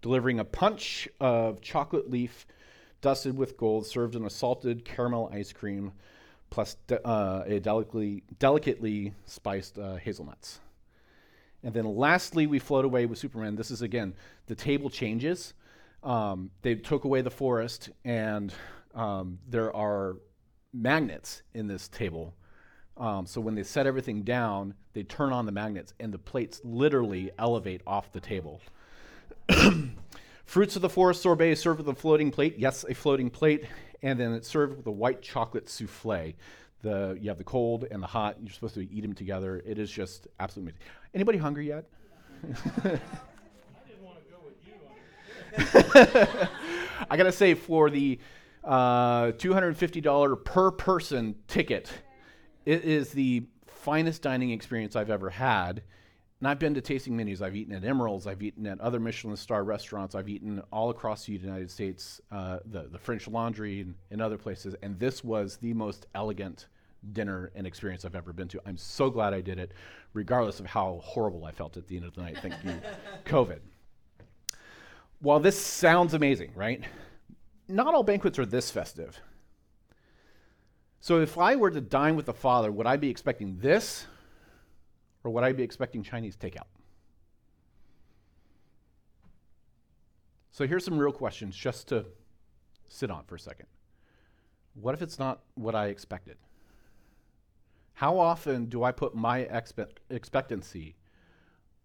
delivering 0.00 0.40
a 0.40 0.44
punch 0.44 1.06
of 1.20 1.60
chocolate 1.60 2.10
leaf 2.10 2.46
dusted 3.02 3.36
with 3.36 3.58
gold, 3.58 3.86
served 3.86 4.14
in 4.14 4.24
a 4.24 4.30
salted 4.30 4.86
caramel 4.86 5.30
ice 5.32 5.52
cream, 5.52 5.92
plus 6.50 6.76
de- 6.86 7.06
uh, 7.06 7.44
a 7.46 7.60
delicately, 7.60 8.22
delicately 8.38 9.14
spiced 9.26 9.78
uh, 9.78 9.96
hazelnuts. 9.96 10.60
And 11.62 11.74
then 11.74 11.84
lastly, 11.96 12.46
we 12.46 12.58
float 12.58 12.84
away 12.84 13.06
with 13.06 13.18
Superman. 13.18 13.56
This 13.56 13.70
is 13.70 13.82
again, 13.82 14.14
the 14.46 14.54
table 14.54 14.90
changes. 14.90 15.54
Um, 16.02 16.50
they 16.62 16.76
took 16.76 17.04
away 17.04 17.22
the 17.22 17.30
forest, 17.30 17.90
and 18.04 18.54
um, 18.94 19.38
there 19.48 19.74
are 19.74 20.16
magnets 20.72 21.42
in 21.54 21.66
this 21.66 21.88
table. 21.88 22.34
Um, 22.96 23.26
so 23.26 23.40
when 23.40 23.54
they 23.54 23.62
set 23.62 23.86
everything 23.86 24.22
down, 24.22 24.74
they 24.92 25.02
turn 25.02 25.32
on 25.32 25.46
the 25.46 25.52
magnets, 25.52 25.92
and 26.00 26.12
the 26.12 26.18
plates 26.18 26.60
literally 26.64 27.30
elevate 27.38 27.82
off 27.86 28.12
the 28.12 28.20
table. 28.20 28.60
Fruits 30.46 30.76
of 30.76 30.82
the 30.82 30.88
forest 30.88 31.22
sorbet 31.22 31.56
served 31.56 31.78
with 31.78 31.88
a 31.88 31.94
floating 31.94 32.30
plate. 32.30 32.54
Yes, 32.56 32.84
a 32.88 32.94
floating 32.94 33.28
plate, 33.28 33.64
and 34.02 34.18
then 34.18 34.32
it's 34.32 34.48
served 34.48 34.76
with 34.76 34.86
a 34.86 34.92
white 34.92 35.22
chocolate 35.22 35.68
souffle. 35.68 36.34
The 36.82 37.16
you 37.20 37.28
have 37.30 37.38
the 37.38 37.44
cold 37.44 37.86
and 37.90 38.02
the 38.02 38.06
hot. 38.06 38.36
You're 38.40 38.52
supposed 38.52 38.74
to 38.74 38.92
eat 38.92 39.00
them 39.00 39.14
together. 39.14 39.62
It 39.64 39.78
is 39.78 39.90
just 39.90 40.28
absolutely 40.38 40.72
amazing. 40.72 40.86
Anybody 41.14 41.38
hungry 41.38 41.68
yet? 41.68 41.86
I 42.44 42.48
didn't 42.82 43.00
want 44.02 44.18
to 44.18 44.30
go 44.30 44.38
with 44.44 44.56
you. 44.66 46.48
I 47.10 47.16
gotta 47.16 47.32
say, 47.32 47.54
for 47.54 47.88
the 47.90 48.18
uh, 48.62 49.32
$250 49.32 50.44
per 50.44 50.70
person 50.70 51.36
ticket, 51.48 51.90
it 52.64 52.84
is 52.84 53.10
the 53.10 53.46
finest 53.66 54.22
dining 54.22 54.50
experience 54.50 54.96
I've 54.96 55.10
ever 55.10 55.30
had. 55.30 55.82
And 56.40 56.48
I've 56.48 56.58
been 56.58 56.74
to 56.74 56.82
tasting 56.82 57.16
menus. 57.16 57.40
I've 57.40 57.56
eaten 57.56 57.74
at 57.74 57.82
Emeril's. 57.82 58.26
I've 58.26 58.42
eaten 58.42 58.66
at 58.66 58.78
other 58.80 59.00
Michelin 59.00 59.36
star 59.36 59.64
restaurants. 59.64 60.14
I've 60.14 60.28
eaten 60.28 60.62
all 60.70 60.90
across 60.90 61.24
the 61.24 61.32
United 61.32 61.70
States, 61.70 62.20
uh, 62.30 62.58
the, 62.66 62.88
the 62.90 62.98
French 62.98 63.26
Laundry 63.26 63.80
and, 63.80 63.94
and 64.10 64.20
other 64.20 64.36
places. 64.36 64.74
And 64.82 64.98
this 64.98 65.24
was 65.24 65.56
the 65.56 65.72
most 65.72 66.06
elegant 66.14 66.66
dinner 67.12 67.52
and 67.54 67.66
experience 67.66 68.04
I've 68.04 68.14
ever 68.14 68.34
been 68.34 68.48
to. 68.48 68.60
I'm 68.66 68.76
so 68.76 69.08
glad 69.08 69.32
I 69.32 69.40
did 69.40 69.58
it, 69.58 69.72
regardless 70.12 70.60
of 70.60 70.66
how 70.66 71.00
horrible 71.02 71.46
I 71.46 71.52
felt 71.52 71.78
at 71.78 71.86
the 71.86 71.96
end 71.96 72.04
of 72.04 72.14
the 72.14 72.20
night. 72.20 72.36
Thank 72.42 72.54
you, 72.64 72.74
COVID. 73.24 73.60
While 75.20 75.40
this 75.40 75.58
sounds 75.58 76.12
amazing, 76.12 76.52
right? 76.54 76.82
Not 77.68 77.94
all 77.94 78.02
banquets 78.02 78.38
are 78.38 78.46
this 78.46 78.70
festive. 78.70 79.18
So 81.00 81.20
if 81.20 81.38
I 81.38 81.56
were 81.56 81.70
to 81.70 81.80
dine 81.80 82.16
with 82.16 82.26
the 82.26 82.34
Father, 82.34 82.70
would 82.70 82.86
I 82.86 82.96
be 82.96 83.08
expecting 83.08 83.58
this 83.58 84.06
or 85.26 85.30
would 85.30 85.42
I 85.42 85.52
be 85.52 85.64
expecting 85.64 86.04
Chinese 86.04 86.36
takeout? 86.36 86.68
So 90.52 90.68
here's 90.68 90.84
some 90.84 90.96
real 90.96 91.10
questions 91.10 91.56
just 91.56 91.88
to 91.88 92.06
sit 92.88 93.10
on 93.10 93.24
for 93.24 93.34
a 93.34 93.40
second. 93.40 93.66
What 94.74 94.94
if 94.94 95.02
it's 95.02 95.18
not 95.18 95.40
what 95.56 95.74
I 95.74 95.88
expected? 95.88 96.36
How 97.94 98.18
often 98.18 98.66
do 98.66 98.84
I 98.84 98.92
put 98.92 99.16
my 99.16 99.44
expe- 99.44 99.96
expectancy 100.10 100.94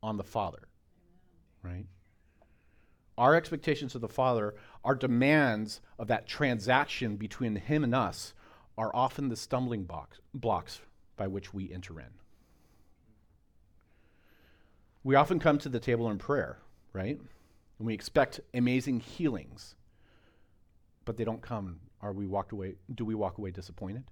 on 0.03 0.17
the 0.17 0.23
Father? 0.23 0.67
Right? 1.63 1.87
Our 3.17 3.35
expectations 3.35 3.95
of 3.95 4.01
the 4.01 4.07
Father, 4.07 4.53
our 4.85 4.93
demands 4.93 5.81
of 5.97 6.07
that 6.09 6.27
transaction 6.27 7.15
between 7.15 7.55
Him 7.55 7.83
and 7.83 7.95
us, 7.95 8.35
are 8.77 8.95
often 8.95 9.29
the 9.29 9.35
stumbling 9.35 9.85
box, 9.85 10.19
blocks 10.31 10.81
by 11.17 11.27
which 11.27 11.55
we 11.55 11.73
enter 11.73 11.99
in. 11.99 12.20
We 15.03 15.15
often 15.15 15.39
come 15.39 15.57
to 15.59 15.69
the 15.69 15.79
table 15.79 16.09
in 16.11 16.17
prayer, 16.17 16.59
right? 16.93 17.19
And 17.79 17.87
we 17.87 17.93
expect 17.93 18.39
amazing 18.53 18.99
healings, 18.99 19.75
but 21.05 21.17
they 21.17 21.23
don't 21.23 21.41
come. 21.41 21.79
Are 22.01 22.13
we 22.13 22.27
walked 22.27 22.51
away? 22.51 22.75
Do 22.93 23.05
we 23.05 23.15
walk 23.15 23.37
away 23.37 23.51
disappointed? 23.51 24.03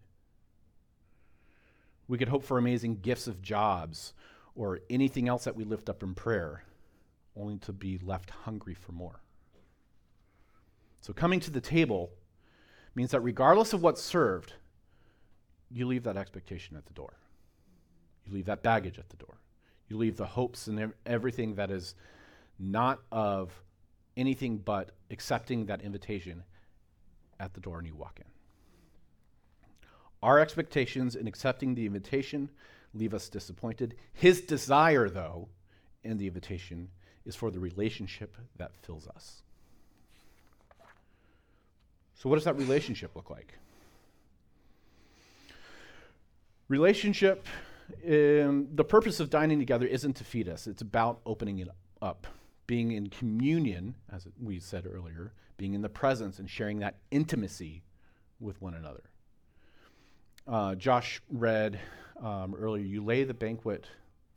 We 2.07 2.17
could 2.17 2.29
hope 2.29 2.43
for 2.43 2.57
amazing 2.57 3.01
gifts 3.01 3.27
of 3.27 3.41
jobs 3.41 4.13
or 4.55 4.79
anything 4.89 5.27
else 5.27 5.43
that 5.43 5.55
we 5.55 5.63
lift 5.63 5.89
up 5.89 6.01
in 6.01 6.15
prayer, 6.15 6.63
only 7.35 7.57
to 7.59 7.71
be 7.71 7.99
left 7.99 8.31
hungry 8.31 8.73
for 8.73 8.91
more. 8.91 9.21
So, 11.01 11.13
coming 11.13 11.39
to 11.41 11.51
the 11.51 11.61
table 11.61 12.09
means 12.95 13.11
that 13.11 13.21
regardless 13.21 13.73
of 13.73 13.83
what's 13.83 14.01
served, 14.01 14.53
you 15.69 15.85
leave 15.85 16.03
that 16.03 16.17
expectation 16.17 16.75
at 16.75 16.87
the 16.87 16.93
door. 16.93 17.13
You 18.25 18.33
leave 18.33 18.45
that 18.45 18.63
baggage 18.63 18.97
at 18.97 19.09
the 19.09 19.17
door. 19.17 19.37
You 19.89 19.97
leave 19.97 20.17
the 20.17 20.25
hopes 20.25 20.67
and 20.67 20.93
everything 21.05 21.55
that 21.55 21.71
is 21.71 21.95
not 22.59 22.99
of 23.11 23.51
anything 24.15 24.57
but 24.57 24.91
accepting 25.09 25.65
that 25.65 25.81
invitation 25.81 26.43
at 27.39 27.53
the 27.53 27.59
door 27.59 27.79
and 27.79 27.87
you 27.87 27.95
walk 27.95 28.19
in. 28.19 28.25
Our 30.21 30.39
expectations 30.39 31.15
in 31.15 31.27
accepting 31.27 31.75
the 31.75 31.85
invitation 31.85 32.49
leave 32.93 33.13
us 33.13 33.29
disappointed. 33.29 33.95
His 34.13 34.41
desire, 34.41 35.09
though, 35.09 35.47
in 36.03 36.17
the 36.17 36.27
invitation 36.27 36.89
is 37.25 37.35
for 37.35 37.51
the 37.51 37.59
relationship 37.59 38.35
that 38.57 38.75
fills 38.81 39.07
us. 39.07 39.41
So, 42.15 42.27
what 42.27 42.35
does 42.35 42.43
that 42.45 42.57
relationship 42.57 43.15
look 43.15 43.29
like? 43.29 43.53
Relationship, 46.67 47.47
um, 48.05 48.67
the 48.73 48.83
purpose 48.83 49.19
of 49.19 49.29
dining 49.29 49.59
together 49.59 49.85
isn't 49.85 50.15
to 50.17 50.23
feed 50.23 50.47
us, 50.47 50.67
it's 50.67 50.81
about 50.81 51.19
opening 51.25 51.59
it 51.59 51.69
up, 52.01 52.27
being 52.67 52.91
in 52.91 53.07
communion, 53.07 53.95
as 54.11 54.27
we 54.41 54.59
said 54.59 54.85
earlier, 54.85 55.33
being 55.57 55.73
in 55.73 55.81
the 55.81 55.89
presence 55.89 56.39
and 56.39 56.49
sharing 56.49 56.79
that 56.79 56.97
intimacy 57.11 57.83
with 58.39 58.61
one 58.61 58.73
another. 58.73 59.03
Uh, 60.47 60.75
Josh 60.75 61.21
read 61.29 61.79
um, 62.21 62.55
earlier, 62.55 62.83
You 62.83 63.03
lay 63.03 63.23
the 63.23 63.33
banquet 63.33 63.85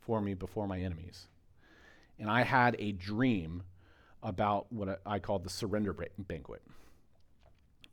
for 0.01 0.21
me 0.21 0.33
before 0.33 0.67
my 0.67 0.79
enemies. 0.79 1.27
And 2.19 2.29
I 2.29 2.43
had 2.43 2.75
a 2.79 2.91
dream 2.91 3.63
about 4.21 4.71
what 4.71 5.01
I 5.05 5.19
called 5.19 5.43
the 5.43 5.49
surrender 5.49 5.93
banquet. 5.93 6.61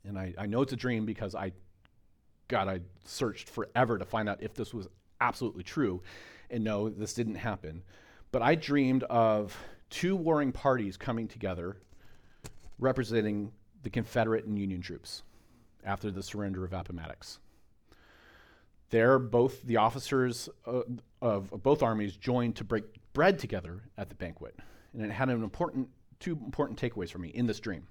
And 0.05 0.17
I, 0.17 0.33
I 0.37 0.45
know 0.45 0.61
it's 0.61 0.73
a 0.73 0.77
dream 0.77 1.05
because 1.05 1.35
I, 1.35 1.51
God, 2.47 2.67
I 2.67 2.79
searched 3.05 3.49
forever 3.49 3.97
to 3.97 4.05
find 4.05 4.29
out 4.29 4.41
if 4.41 4.53
this 4.53 4.73
was 4.73 4.87
absolutely 5.21 5.63
true. 5.63 6.01
And 6.49 6.63
no, 6.63 6.89
this 6.89 7.13
didn't 7.13 7.35
happen. 7.35 7.83
But 8.31 8.41
I 8.41 8.55
dreamed 8.55 9.03
of 9.03 9.57
two 9.89 10.15
warring 10.15 10.51
parties 10.51 10.97
coming 10.97 11.27
together 11.27 11.77
representing 12.79 13.51
the 13.83 13.89
Confederate 13.89 14.45
and 14.45 14.57
Union 14.57 14.81
troops 14.81 15.23
after 15.83 16.11
the 16.11 16.23
surrender 16.23 16.65
of 16.65 16.73
Appomattox. 16.73 17.39
There, 18.89 19.19
both 19.19 19.61
the 19.63 19.77
officers 19.77 20.49
uh, 20.67 20.81
of, 21.21 21.53
of 21.53 21.63
both 21.63 21.81
armies 21.81 22.17
joined 22.17 22.57
to 22.57 22.63
break 22.63 22.83
bread 23.13 23.39
together 23.39 23.81
at 23.97 24.09
the 24.09 24.15
banquet. 24.15 24.57
And 24.93 25.05
it 25.05 25.11
had 25.11 25.29
an 25.29 25.43
important, 25.43 25.87
two 26.19 26.33
important 26.33 26.81
takeaways 26.81 27.09
for 27.09 27.19
me 27.19 27.29
in 27.29 27.45
this 27.47 27.59
dream. 27.59 27.87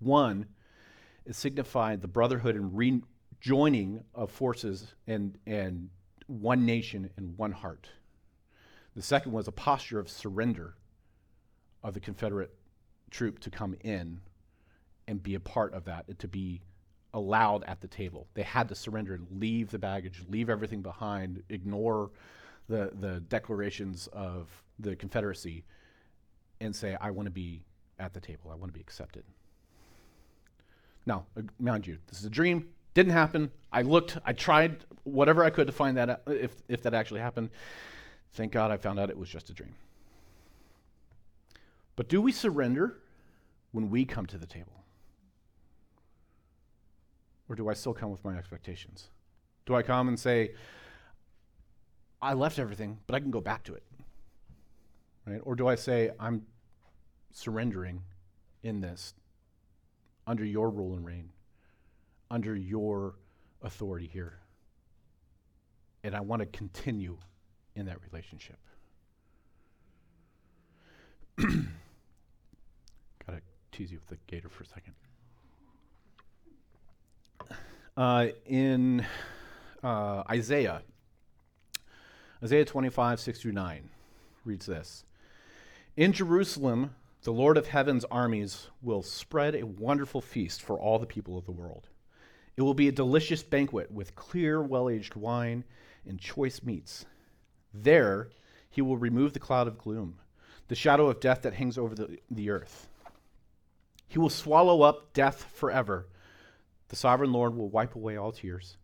One, 0.00 0.46
it 1.24 1.36
signified 1.36 2.00
the 2.00 2.08
brotherhood 2.08 2.56
and 2.56 2.76
rejoining 2.76 4.02
of 4.14 4.30
forces 4.30 4.94
and, 5.06 5.38
and 5.46 5.90
one 6.30 6.64
nation 6.64 7.10
and 7.16 7.36
one 7.36 7.52
heart. 7.52 7.88
The 8.94 9.02
second 9.02 9.32
was 9.32 9.48
a 9.48 9.52
posture 9.52 9.98
of 9.98 10.08
surrender 10.08 10.74
of 11.82 11.94
the 11.94 12.00
Confederate 12.00 12.54
troop 13.10 13.40
to 13.40 13.50
come 13.50 13.74
in 13.82 14.20
and 15.08 15.22
be 15.22 15.34
a 15.34 15.40
part 15.40 15.74
of 15.74 15.84
that, 15.86 16.18
to 16.18 16.28
be 16.28 16.60
allowed 17.12 17.64
at 17.64 17.80
the 17.80 17.88
table. 17.88 18.28
They 18.34 18.42
had 18.42 18.68
to 18.68 18.74
surrender 18.74 19.18
leave 19.30 19.70
the 19.70 19.78
baggage, 19.78 20.22
leave 20.28 20.48
everything 20.48 20.82
behind, 20.82 21.42
ignore 21.48 22.10
the, 22.68 22.92
the 22.94 23.20
declarations 23.20 24.08
of 24.12 24.48
the 24.78 24.94
Confederacy, 24.94 25.64
and 26.60 26.74
say, 26.74 26.96
I 27.00 27.10
want 27.10 27.26
to 27.26 27.32
be 27.32 27.64
at 27.98 28.14
the 28.14 28.20
table. 28.20 28.50
I 28.50 28.54
want 28.54 28.72
to 28.72 28.74
be 28.74 28.80
accepted. 28.80 29.24
Now, 31.06 31.26
mind 31.58 31.86
you, 31.86 31.98
this 32.06 32.20
is 32.20 32.24
a 32.24 32.30
dream. 32.30 32.68
Didn't 32.94 33.12
happen. 33.12 33.50
I 33.72 33.82
looked, 33.82 34.18
I 34.24 34.32
tried 34.32 34.84
whatever 35.04 35.44
I 35.44 35.50
could 35.50 35.66
to 35.66 35.72
find 35.72 35.96
that, 35.96 36.10
uh, 36.10 36.16
if, 36.26 36.54
if 36.68 36.82
that 36.82 36.94
actually 36.94 37.20
happened. 37.20 37.50
Thank 38.32 38.52
God 38.52 38.70
I 38.70 38.76
found 38.76 38.98
out 38.98 39.10
it 39.10 39.18
was 39.18 39.28
just 39.28 39.50
a 39.50 39.52
dream. 39.52 39.74
But 41.96 42.08
do 42.08 42.20
we 42.20 42.32
surrender 42.32 42.98
when 43.72 43.90
we 43.90 44.04
come 44.04 44.26
to 44.26 44.38
the 44.38 44.46
table? 44.46 44.84
Or 47.48 47.56
do 47.56 47.68
I 47.68 47.74
still 47.74 47.94
come 47.94 48.10
with 48.10 48.24
my 48.24 48.36
expectations? 48.36 49.08
Do 49.66 49.74
I 49.74 49.82
come 49.82 50.08
and 50.08 50.18
say, 50.18 50.52
I 52.22 52.34
left 52.34 52.58
everything, 52.58 52.98
but 53.06 53.14
I 53.14 53.20
can 53.20 53.30
go 53.30 53.40
back 53.40 53.64
to 53.64 53.74
it? 53.74 53.82
Right? 55.26 55.40
Or 55.42 55.54
do 55.54 55.68
I 55.68 55.74
say, 55.74 56.10
I'm 56.18 56.46
surrendering 57.32 58.02
in 58.62 58.80
this 58.80 59.14
under 60.26 60.44
your 60.44 60.70
rule 60.70 60.94
and 60.94 61.04
reign, 61.04 61.30
under 62.30 62.56
your 62.56 63.14
authority 63.62 64.08
here? 64.12 64.38
And 66.02 66.14
I 66.14 66.20
want 66.20 66.40
to 66.40 66.46
continue 66.46 67.18
in 67.74 67.86
that 67.86 67.98
relationship. 68.10 68.58
Gotta 71.36 73.42
tease 73.72 73.90
you 73.90 73.98
with 73.98 74.08
the 74.08 74.18
gator 74.26 74.48
for 74.48 74.64
a 74.64 74.66
second. 74.66 74.94
Uh, 77.96 78.28
in 78.46 79.04
uh, 79.82 80.22
Isaiah, 80.30 80.82
Isaiah 82.42 82.64
25, 82.64 83.20
6 83.20 83.40
through 83.40 83.52
9, 83.52 83.90
reads 84.46 84.66
this 84.66 85.04
In 85.96 86.12
Jerusalem, 86.12 86.94
the 87.22 87.32
Lord 87.32 87.58
of 87.58 87.66
heaven's 87.66 88.06
armies 88.06 88.68
will 88.80 89.02
spread 89.02 89.54
a 89.54 89.66
wonderful 89.66 90.22
feast 90.22 90.62
for 90.62 90.78
all 90.78 90.98
the 90.98 91.06
people 91.06 91.36
of 91.36 91.44
the 91.44 91.52
world. 91.52 91.89
It 92.60 92.64
will 92.64 92.74
be 92.74 92.88
a 92.88 92.92
delicious 92.92 93.42
banquet 93.42 93.90
with 93.90 94.14
clear, 94.14 94.60
well 94.60 94.90
aged 94.90 95.14
wine 95.14 95.64
and 96.06 96.20
choice 96.20 96.62
meats. 96.62 97.06
There, 97.72 98.28
he 98.68 98.82
will 98.82 98.98
remove 98.98 99.32
the 99.32 99.38
cloud 99.38 99.66
of 99.66 99.78
gloom, 99.78 100.18
the 100.68 100.74
shadow 100.74 101.08
of 101.08 101.20
death 101.20 101.40
that 101.40 101.54
hangs 101.54 101.78
over 101.78 101.94
the, 101.94 102.18
the 102.30 102.50
earth. 102.50 102.86
He 104.08 104.18
will 104.18 104.28
swallow 104.28 104.82
up 104.82 105.14
death 105.14 105.46
forever. 105.54 106.06
The 106.88 106.96
sovereign 106.96 107.32
Lord 107.32 107.56
will 107.56 107.70
wipe 107.70 107.94
away 107.94 108.18
all 108.18 108.30
tears. 108.30 108.76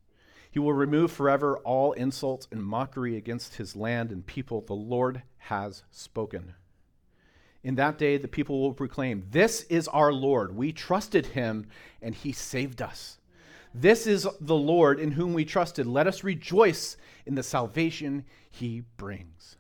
He 0.51 0.59
will 0.59 0.73
remove 0.73 1.13
forever 1.13 1.59
all 1.59 1.93
insults 1.93 2.49
and 2.51 2.65
mockery 2.65 3.15
against 3.15 3.57
his 3.57 3.77
land 3.77 4.11
and 4.11 4.25
people. 4.25 4.63
The 4.63 4.73
Lord 4.73 5.21
has 5.37 5.83
spoken. 5.91 6.55
In 7.63 7.75
that 7.75 7.99
day, 7.99 8.17
the 8.17 8.27
people 8.27 8.59
will 8.59 8.73
proclaim, 8.73 9.27
This 9.33 9.65
is 9.65 9.87
our 9.89 10.15
Lord. 10.15 10.57
We 10.57 10.73
trusted 10.73 11.27
him, 11.27 11.67
and 12.01 12.15
he 12.15 12.33
saved 12.33 12.81
us. 12.81 13.19
This 13.79 14.07
is 14.07 14.27
the 14.41 14.55
Lord 14.55 14.99
in 14.99 15.13
whom 15.13 15.35
we 15.35 15.45
trusted. 15.45 15.87
Let 15.87 16.07
us 16.07 16.25
rejoice 16.25 16.97
in 17.27 17.35
the 17.35 17.43
salvation 17.43 18.25
he 18.51 18.85
brings. 18.97 19.57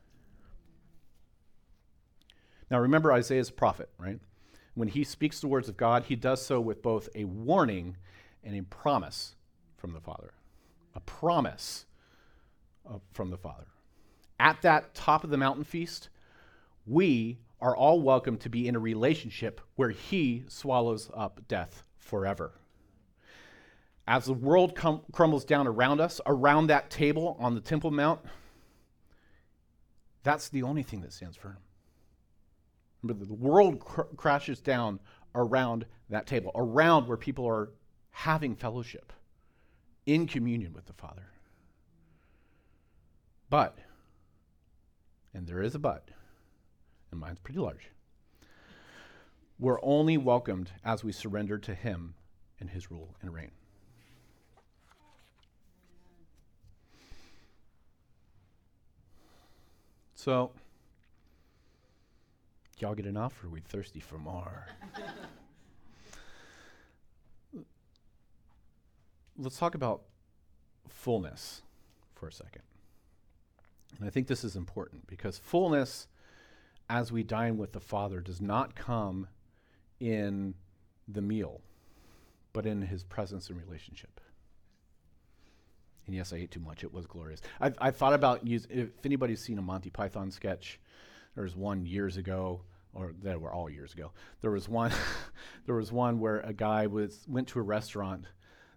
Now, 2.70 2.80
remember 2.80 3.12
Isaiah's 3.12 3.50
prophet, 3.50 3.90
right? 3.98 4.18
When 4.74 4.88
he 4.88 5.04
speaks 5.04 5.40
the 5.40 5.48
words 5.48 5.68
of 5.68 5.76
God, 5.76 6.04
he 6.04 6.16
does 6.16 6.40
so 6.40 6.60
with 6.60 6.82
both 6.82 7.10
a 7.14 7.24
warning 7.24 7.98
and 8.42 8.56
a 8.56 8.62
promise 8.62 9.34
from 9.76 9.92
the 9.92 10.00
Father. 10.00 10.32
A 10.94 11.00
promise 11.00 11.84
from 13.12 13.30
the 13.30 13.36
Father. 13.36 13.66
At 14.40 14.62
that 14.62 14.94
top 14.94 15.24
of 15.24 15.30
the 15.30 15.36
mountain 15.36 15.64
feast, 15.64 16.08
we 16.86 17.38
are 17.60 17.76
all 17.76 18.00
welcome 18.00 18.38
to 18.38 18.48
be 18.48 18.66
in 18.66 18.76
a 18.76 18.80
relationship 18.80 19.60
where 19.74 19.90
he 19.90 20.44
swallows 20.48 21.10
up 21.14 21.42
death 21.48 21.82
forever. 21.98 22.52
As 24.06 24.24
the 24.24 24.32
world 24.32 24.74
com- 24.74 25.02
crumbles 25.12 25.44
down 25.44 25.66
around 25.66 26.00
us, 26.00 26.20
around 26.26 26.68
that 26.68 26.90
table 26.90 27.36
on 27.40 27.54
the 27.54 27.60
Temple 27.60 27.90
Mount, 27.90 28.20
that's 30.22 30.48
the 30.48 30.62
only 30.62 30.82
thing 30.82 31.00
that 31.00 31.12
stands 31.12 31.36
firm. 31.36 31.56
Remember, 33.02 33.24
the 33.24 33.34
world 33.34 33.80
cr- 33.80 34.02
crashes 34.16 34.60
down 34.60 35.00
around 35.34 35.86
that 36.08 36.26
table, 36.26 36.52
around 36.54 37.08
where 37.08 37.16
people 37.16 37.46
are 37.46 37.70
having 38.10 38.54
fellowship 38.54 39.12
in 40.06 40.26
communion 40.26 40.72
with 40.72 40.86
the 40.86 40.92
Father. 40.92 41.30
But, 43.50 43.78
and 45.34 45.46
there 45.46 45.62
is 45.62 45.74
a 45.74 45.78
but, 45.78 46.10
and 47.10 47.20
mine's 47.20 47.40
pretty 47.40 47.60
large, 47.60 47.90
we're 49.58 49.82
only 49.82 50.16
welcomed 50.16 50.72
as 50.84 51.02
we 51.02 51.12
surrender 51.12 51.58
to 51.58 51.74
Him 51.74 52.14
and 52.60 52.70
His 52.70 52.90
rule 52.90 53.16
and 53.20 53.32
reign. 53.32 53.50
So, 60.16 60.50
y'all 62.78 62.94
get 62.94 63.06
enough, 63.06 63.42
or 63.44 63.46
are 63.46 63.50
we 63.50 63.60
thirsty 63.60 64.00
for 64.00 64.18
more? 64.18 64.66
let's 69.38 69.58
talk 69.58 69.74
about 69.74 70.02
fullness 70.88 71.62
for 72.14 72.28
a 72.28 72.32
second. 72.32 72.62
And 73.98 74.06
I 74.06 74.10
think 74.10 74.26
this 74.26 74.42
is 74.42 74.56
important 74.56 75.06
because 75.06 75.38
fullness, 75.38 76.08
as 76.88 77.12
we 77.12 77.22
dine 77.22 77.58
with 77.58 77.72
the 77.72 77.80
Father, 77.80 78.20
does 78.20 78.40
not 78.40 78.74
come 78.74 79.28
in 80.00 80.54
the 81.06 81.22
meal, 81.22 81.60
but 82.52 82.66
in 82.66 82.82
his 82.82 83.04
presence 83.04 83.48
and 83.48 83.58
relationship. 83.60 84.20
And 86.06 86.14
yes, 86.14 86.32
I 86.32 86.36
ate 86.36 86.50
too 86.50 86.60
much. 86.60 86.84
It 86.84 86.92
was 86.92 87.06
glorious. 87.06 87.40
I've 87.60 87.96
thought 87.96 88.12
about 88.14 88.46
use, 88.46 88.66
if 88.70 89.04
anybody's 89.04 89.40
seen 89.40 89.58
a 89.58 89.62
Monty 89.62 89.90
Python 89.90 90.30
sketch, 90.30 90.78
there 91.34 91.44
was 91.44 91.56
one 91.56 91.84
years 91.84 92.16
ago, 92.16 92.60
or 92.94 93.12
they 93.22 93.36
were 93.36 93.52
all 93.52 93.68
years 93.68 93.92
ago. 93.92 94.12
There 94.40 94.50
was 94.50 94.68
one, 94.68 94.92
there 95.66 95.74
was 95.74 95.92
one 95.92 96.20
where 96.20 96.40
a 96.40 96.52
guy 96.52 96.86
was 96.86 97.24
went 97.28 97.48
to 97.48 97.58
a 97.58 97.62
restaurant 97.62 98.26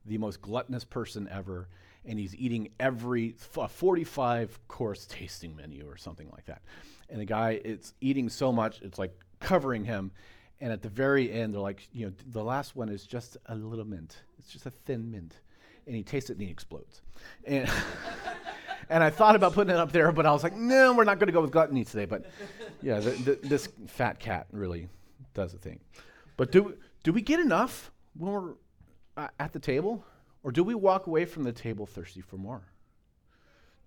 the 0.06 0.18
most 0.18 0.42
gluttonous 0.42 0.84
person 0.84 1.30
ever, 1.32 1.68
and 2.06 2.18
he's 2.18 2.36
eating 2.36 2.70
every 2.80 3.36
45 3.38 4.68
course 4.68 5.06
tasting 5.06 5.56
menu 5.56 5.88
or 5.88 5.98
something 5.98 6.30
like 6.32 6.46
that. 6.46 6.62
And 7.10 7.22
the 7.22 7.26
guy, 7.26 7.62
it's 7.64 7.94
eating 8.02 8.30
so 8.30 8.52
much, 8.52 8.82
it's 8.82 8.98
like 8.98 9.14
covering 9.40 9.86
him. 9.86 10.12
And 10.62 10.74
at 10.74 10.82
the 10.82 10.90
very 10.90 11.32
end, 11.32 11.54
they're 11.54 11.62
like, 11.62 11.88
you 11.94 12.08
know, 12.08 12.14
the 12.32 12.44
last 12.44 12.76
one 12.76 12.90
is 12.90 13.06
just 13.06 13.38
a 13.46 13.56
little 13.56 13.86
mint. 13.86 14.18
It's 14.38 14.52
just 14.52 14.66
a 14.66 14.72
thin 14.72 15.10
mint. 15.10 15.36
And 15.86 15.96
he 15.96 16.04
tastes 16.04 16.30
it 16.30 16.34
and 16.34 16.42
he 16.42 16.50
explodes. 16.50 17.02
And 17.46 17.70
and 18.90 19.04
I 19.04 19.10
thought 19.10 19.36
about 19.36 19.54
putting 19.54 19.74
it 19.74 19.78
up 19.78 19.92
there, 19.92 20.12
but 20.12 20.26
I 20.26 20.32
was 20.32 20.44
like, 20.44 20.56
no, 20.56 20.94
we're 20.94 21.04
not 21.04 21.20
going 21.20 21.28
to 21.28 21.34
go 21.34 21.42
with 21.42 21.52
gluttony 21.52 21.84
today. 21.84 22.06
But 22.06 22.26
yeah, 22.82 23.00
the, 23.00 23.12
the, 23.12 23.40
this 23.48 23.70
fat 23.88 24.20
cat 24.20 24.48
really 24.52 24.88
does 25.34 25.52
the 25.52 25.60
thing. 25.60 25.80
But 26.38 26.52
do, 26.52 26.76
do 27.04 27.14
we 27.14 27.22
get 27.22 27.40
enough 27.40 27.92
when 28.18 28.32
we're 28.32 28.54
uh, 29.18 29.28
at 29.40 29.54
the 29.54 29.60
table? 29.60 30.04
Or 30.44 30.52
do 30.52 30.64
we 30.64 30.74
walk 30.74 31.08
away 31.08 31.26
from 31.26 31.44
the 31.44 31.52
table 31.52 31.86
thirsty 31.86 32.22
for 32.22 32.38
more? 32.38 32.62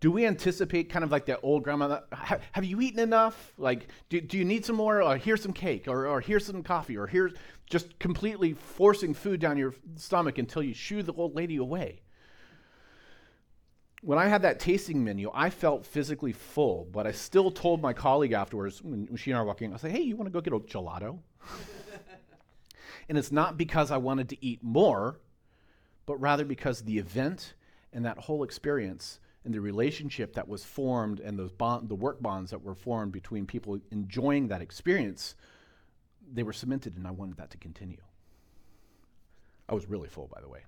Do 0.02 0.10
we 0.10 0.26
anticipate 0.26 0.90
kind 0.90 1.04
of 1.04 1.12
like 1.12 1.26
that 1.26 1.38
old 1.44 1.62
grandma? 1.62 2.00
Have, 2.10 2.64
you 2.64 2.80
eaten 2.80 2.98
enough? 2.98 3.52
Like, 3.56 3.86
do, 4.08 4.20
do 4.20 4.36
you 4.36 4.44
need 4.44 4.66
some 4.66 4.74
more? 4.74 5.00
Or 5.00 5.16
here's 5.16 5.40
some 5.40 5.52
cake, 5.52 5.86
or, 5.86 6.08
or 6.08 6.20
here's 6.20 6.44
some 6.44 6.64
coffee, 6.64 6.96
or 6.96 7.06
here's 7.06 7.34
just 7.70 7.96
completely 8.00 8.54
forcing 8.54 9.14
food 9.14 9.38
down 9.38 9.56
your 9.56 9.76
stomach 9.94 10.38
until 10.38 10.60
you 10.60 10.74
shoo 10.74 11.04
the 11.04 11.12
old 11.12 11.36
lady 11.36 11.54
away. 11.54 12.00
When 14.00 14.18
I 14.18 14.26
had 14.26 14.42
that 14.42 14.58
tasting 14.58 15.04
menu, 15.04 15.30
I 15.32 15.50
felt 15.50 15.86
physically 15.86 16.32
full, 16.32 16.88
but 16.90 17.06
I 17.06 17.12
still 17.12 17.52
told 17.52 17.80
my 17.80 17.92
colleague 17.92 18.32
afterwards, 18.32 18.82
when 18.82 19.14
she 19.14 19.30
and 19.30 19.38
I 19.38 19.42
were 19.42 19.46
walking, 19.46 19.72
I 19.72 19.76
said, 19.76 19.92
hey, 19.92 20.00
you 20.00 20.16
want 20.16 20.26
to 20.26 20.32
go 20.32 20.40
get 20.40 20.52
a 20.52 20.58
gelato? 20.58 21.20
and 23.08 23.16
it's 23.16 23.30
not 23.30 23.56
because 23.56 23.92
I 23.92 23.98
wanted 23.98 24.30
to 24.30 24.44
eat 24.44 24.64
more, 24.64 25.20
but 26.06 26.16
rather 26.16 26.44
because 26.44 26.82
the 26.82 26.98
event 26.98 27.54
and 27.92 28.04
that 28.04 28.18
whole 28.18 28.42
experience 28.42 29.20
and 29.44 29.52
the 29.52 29.60
relationship 29.60 30.34
that 30.34 30.48
was 30.48 30.64
formed 30.64 31.20
and 31.20 31.38
those 31.38 31.52
bond, 31.52 31.88
the 31.88 31.94
work 31.94 32.22
bonds 32.22 32.50
that 32.50 32.62
were 32.62 32.74
formed 32.74 33.12
between 33.12 33.46
people 33.46 33.80
enjoying 33.90 34.48
that 34.48 34.62
experience, 34.62 35.34
they 36.32 36.42
were 36.42 36.52
cemented, 36.52 36.96
and 36.96 37.06
I 37.06 37.10
wanted 37.10 37.36
that 37.38 37.50
to 37.50 37.58
continue. 37.58 38.00
I 39.68 39.74
was 39.74 39.88
really 39.88 40.08
full, 40.08 40.28
by 40.32 40.40
the 40.40 40.48
way. 40.48 40.60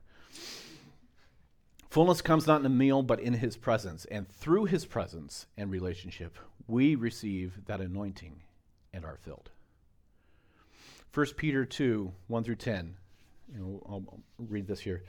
Fullness 1.91 2.23
comes 2.23 2.47
not 2.47 2.59
in 2.59 2.67
a 2.67 2.71
meal, 2.71 3.03
but 3.03 3.21
in 3.21 3.35
his 3.35 3.57
presence. 3.57 4.05
And 4.07 4.29
through 4.29 4.65
his 4.65 4.85
presence 4.85 5.47
and 5.57 5.71
relationship, 5.71 6.37
we 6.67 6.97
receive 6.97 7.61
that 7.67 7.81
anointing 7.81 8.43
and 8.93 9.05
are 9.05 9.17
filled. 9.17 9.51
1 11.13 11.27
Peter 11.37 11.65
2 11.65 12.13
1 12.27 12.45
through 12.45 12.57
10. 12.57 12.97
You 13.53 13.61
know, 13.61 13.83
I'll 13.89 14.21
read 14.39 14.67
this 14.67 14.81
here. 14.81 15.05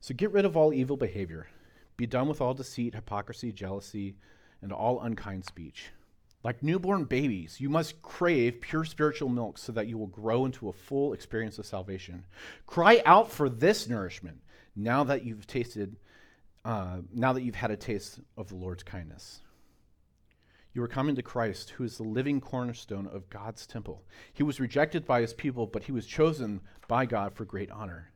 So 0.00 0.14
get 0.14 0.32
rid 0.32 0.46
of 0.46 0.56
all 0.56 0.72
evil 0.72 0.96
behavior 0.96 1.48
be 1.96 2.06
done 2.06 2.28
with 2.28 2.40
all 2.40 2.54
deceit, 2.54 2.94
hypocrisy, 2.94 3.52
jealousy, 3.52 4.16
and 4.62 4.72
all 4.72 5.00
unkind 5.00 5.44
speech. 5.44 5.90
Like 6.44 6.62
newborn 6.62 7.04
babies, 7.04 7.60
you 7.60 7.68
must 7.68 8.02
crave 8.02 8.60
pure 8.60 8.84
spiritual 8.84 9.28
milk 9.28 9.58
so 9.58 9.72
that 9.72 9.88
you 9.88 9.98
will 9.98 10.06
grow 10.06 10.44
into 10.44 10.68
a 10.68 10.72
full 10.72 11.12
experience 11.12 11.58
of 11.58 11.66
salvation. 11.66 12.24
Cry 12.66 13.02
out 13.04 13.32
for 13.32 13.48
this 13.48 13.88
nourishment 13.88 14.42
now 14.76 15.02
that 15.04 15.24
you've 15.24 15.46
tasted, 15.46 15.96
uh, 16.64 16.98
now 17.12 17.32
that 17.32 17.42
you've 17.42 17.54
had 17.54 17.70
a 17.70 17.76
taste 17.76 18.20
of 18.36 18.48
the 18.48 18.54
Lord's 18.54 18.82
kindness. 18.82 19.40
You 20.72 20.82
are 20.82 20.88
coming 20.88 21.16
to 21.16 21.22
Christ, 21.22 21.70
who 21.70 21.84
is 21.84 21.96
the 21.96 22.02
living 22.02 22.38
cornerstone 22.38 23.06
of 23.06 23.30
God's 23.30 23.66
temple. 23.66 24.04
He 24.34 24.42
was 24.42 24.60
rejected 24.60 25.06
by 25.06 25.22
his 25.22 25.32
people, 25.32 25.66
but 25.66 25.84
he 25.84 25.92
was 25.92 26.06
chosen 26.06 26.60
by 26.86 27.06
God 27.06 27.34
for 27.34 27.46
great 27.46 27.70
honor. 27.70 28.12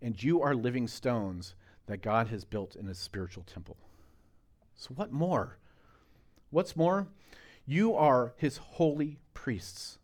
And 0.00 0.20
you 0.20 0.40
are 0.40 0.54
living 0.54 0.88
stones 0.88 1.54
that 1.90 2.02
God 2.02 2.28
has 2.28 2.44
built 2.44 2.76
in 2.76 2.86
his 2.86 3.00
spiritual 3.00 3.42
temple. 3.42 3.76
So, 4.76 4.90
what 4.94 5.10
more? 5.10 5.58
What's 6.50 6.76
more? 6.76 7.08
You 7.66 7.96
are 7.96 8.32
his 8.36 8.58
holy 8.58 9.18
priests. 9.34 9.98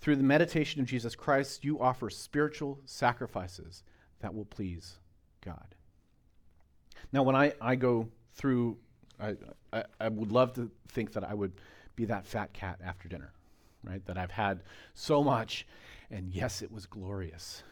Through 0.00 0.16
the 0.16 0.24
meditation 0.24 0.80
of 0.80 0.88
Jesus 0.88 1.14
Christ, 1.14 1.64
you 1.64 1.78
offer 1.78 2.10
spiritual 2.10 2.80
sacrifices 2.86 3.84
that 4.18 4.34
will 4.34 4.46
please 4.46 4.98
God. 5.40 5.76
Now, 7.12 7.22
when 7.22 7.36
I, 7.36 7.52
I 7.60 7.76
go 7.76 8.08
through, 8.32 8.76
I, 9.20 9.36
I, 9.72 9.84
I 10.00 10.08
would 10.08 10.32
love 10.32 10.54
to 10.54 10.68
think 10.88 11.12
that 11.12 11.22
I 11.22 11.34
would 11.34 11.52
be 11.94 12.04
that 12.06 12.26
fat 12.26 12.52
cat 12.52 12.80
after 12.84 13.08
dinner, 13.08 13.32
right? 13.84 14.04
That 14.06 14.18
I've 14.18 14.32
had 14.32 14.64
so 14.94 15.22
much, 15.22 15.68
and 16.10 16.34
yes, 16.34 16.62
it 16.62 16.72
was 16.72 16.86
glorious. 16.86 17.62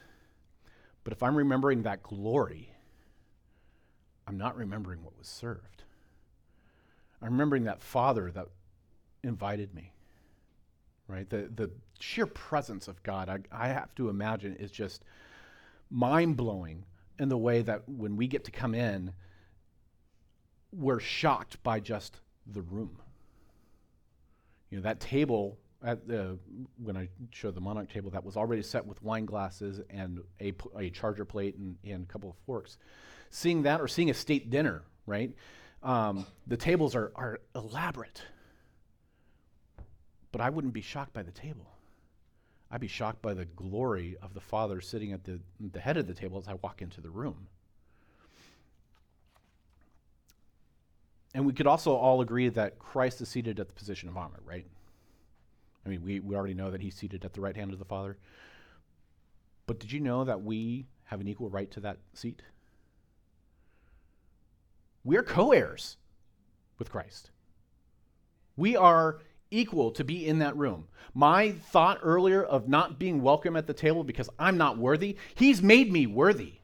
But 1.02 1.12
if 1.12 1.20
I'm 1.20 1.34
remembering 1.34 1.82
that 1.82 2.04
glory, 2.04 2.70
I'm 4.26 4.36
not 4.36 4.56
remembering 4.56 5.02
what 5.02 5.16
was 5.16 5.28
served. 5.28 5.84
I'm 7.22 7.32
remembering 7.32 7.64
that 7.64 7.80
father 7.80 8.30
that 8.32 8.48
invited 9.22 9.74
me, 9.74 9.92
right? 11.08 11.28
The, 11.28 11.50
the 11.54 11.70
sheer 12.00 12.26
presence 12.26 12.88
of 12.88 13.02
God, 13.02 13.28
I, 13.28 13.38
I 13.50 13.68
have 13.68 13.94
to 13.96 14.08
imagine, 14.08 14.56
is 14.56 14.70
just 14.70 15.04
mind 15.90 16.36
blowing 16.36 16.84
in 17.18 17.28
the 17.28 17.38
way 17.38 17.62
that 17.62 17.88
when 17.88 18.16
we 18.16 18.26
get 18.26 18.44
to 18.44 18.50
come 18.50 18.74
in, 18.74 19.12
we're 20.72 21.00
shocked 21.00 21.62
by 21.62 21.80
just 21.80 22.20
the 22.46 22.62
room. 22.62 22.98
You 24.70 24.78
know, 24.78 24.82
that 24.82 25.00
table 25.00 25.58
at 25.82 26.06
the, 26.08 26.38
when 26.82 26.96
I 26.96 27.08
showed 27.30 27.54
the 27.54 27.60
monarch 27.60 27.90
table, 27.90 28.10
that 28.10 28.24
was 28.24 28.36
already 28.36 28.62
set 28.62 28.84
with 28.84 29.02
wine 29.02 29.24
glasses 29.24 29.80
and 29.88 30.20
a, 30.40 30.52
a 30.76 30.90
charger 30.90 31.24
plate 31.24 31.56
and, 31.56 31.76
and 31.84 32.02
a 32.02 32.06
couple 32.06 32.28
of 32.28 32.36
forks 32.44 32.76
seeing 33.30 33.62
that 33.62 33.80
or 33.80 33.88
seeing 33.88 34.10
a 34.10 34.14
state 34.14 34.50
dinner, 34.50 34.82
right? 35.06 35.32
Um, 35.82 36.26
the 36.46 36.56
tables 36.56 36.94
are, 36.94 37.12
are 37.14 37.40
elaborate. 37.54 38.22
But 40.32 40.40
I 40.40 40.50
wouldn't 40.50 40.74
be 40.74 40.82
shocked 40.82 41.12
by 41.12 41.22
the 41.22 41.30
table. 41.30 41.70
I'd 42.70 42.80
be 42.80 42.88
shocked 42.88 43.22
by 43.22 43.34
the 43.34 43.44
glory 43.44 44.16
of 44.20 44.34
the 44.34 44.40
Father 44.40 44.80
sitting 44.80 45.12
at 45.12 45.24
the, 45.24 45.38
the 45.60 45.80
head 45.80 45.96
of 45.96 46.06
the 46.06 46.14
table 46.14 46.38
as 46.38 46.48
I 46.48 46.54
walk 46.54 46.82
into 46.82 47.00
the 47.00 47.10
room. 47.10 47.46
And 51.34 51.46
we 51.46 51.52
could 51.52 51.66
also 51.66 51.94
all 51.94 52.20
agree 52.22 52.48
that 52.48 52.78
Christ 52.78 53.20
is 53.20 53.28
seated 53.28 53.60
at 53.60 53.68
the 53.68 53.74
position 53.74 54.08
of 54.08 54.16
honor, 54.16 54.40
right? 54.44 54.66
I 55.84 55.88
mean, 55.88 56.02
we, 56.02 56.18
we 56.18 56.34
already 56.34 56.54
know 56.54 56.70
that 56.70 56.80
he's 56.80 56.96
seated 56.96 57.24
at 57.24 57.34
the 57.34 57.40
right 57.40 57.54
hand 57.54 57.72
of 57.72 57.78
the 57.78 57.84
Father. 57.84 58.16
But 59.66 59.78
did 59.78 59.92
you 59.92 60.00
know 60.00 60.24
that 60.24 60.42
we 60.42 60.86
have 61.04 61.20
an 61.20 61.28
equal 61.28 61.50
right 61.50 61.70
to 61.72 61.80
that 61.80 61.98
seat? 62.14 62.42
We're 65.06 65.22
co 65.22 65.52
heirs 65.52 65.96
with 66.80 66.90
Christ. 66.90 67.30
We 68.56 68.76
are 68.76 69.20
equal 69.52 69.92
to 69.92 70.02
be 70.02 70.26
in 70.26 70.40
that 70.40 70.56
room. 70.56 70.88
My 71.14 71.52
thought 71.52 72.00
earlier 72.02 72.42
of 72.42 72.68
not 72.68 72.98
being 72.98 73.22
welcome 73.22 73.56
at 73.56 73.68
the 73.68 73.72
table 73.72 74.02
because 74.02 74.28
I'm 74.36 74.58
not 74.58 74.78
worthy, 74.78 75.16
He's 75.36 75.62
made 75.62 75.92
me 75.92 76.08
worthy. 76.08 76.54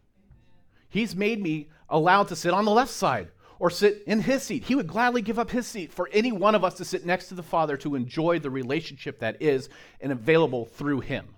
He's 0.89 1.15
made 1.15 1.41
me 1.41 1.69
allowed 1.89 2.29
to 2.29 2.37
sit 2.37 2.53
on 2.53 2.65
the 2.65 2.73
left 2.73 2.91
side 2.91 3.29
or 3.61 3.71
sit 3.71 4.03
in 4.09 4.21
His 4.23 4.43
seat. 4.43 4.65
He 4.65 4.75
would 4.75 4.89
gladly 4.89 5.23
give 5.23 5.39
up 5.39 5.53
His 5.53 5.69
seat 5.69 5.93
for 5.93 6.11
any 6.13 6.33
one 6.33 6.57
of 6.57 6.65
us 6.65 6.75
to 6.75 6.85
sit 6.85 7.07
next 7.07 7.29
to 7.29 7.37
the 7.37 7.45
Father 7.45 7.77
to 7.77 7.95
enjoy 7.95 8.41
the 8.41 8.51
relationship 8.51 9.21
that 9.21 9.41
is 9.41 9.69
and 10.01 10.11
available 10.11 10.65
through 10.65 11.01
Him. 11.01 11.37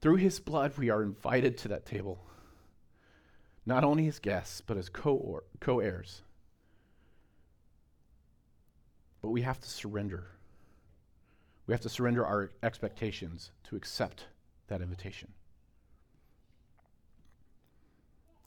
Through 0.00 0.16
His 0.16 0.38
blood, 0.38 0.78
we 0.78 0.88
are 0.88 1.02
invited 1.02 1.58
to 1.58 1.68
that 1.68 1.84
table 1.84 2.24
not 3.64 3.84
only 3.84 4.08
as 4.08 4.18
guests, 4.18 4.60
but 4.60 4.76
as 4.76 4.88
co 4.88 5.42
heirs. 5.66 6.22
But 9.20 9.30
we 9.30 9.42
have 9.42 9.60
to 9.60 9.68
surrender. 9.68 10.26
We 11.66 11.72
have 11.72 11.80
to 11.82 11.88
surrender 11.88 12.26
our 12.26 12.50
expectations 12.62 13.52
to 13.64 13.76
accept 13.76 14.26
that 14.66 14.82
invitation. 14.82 15.32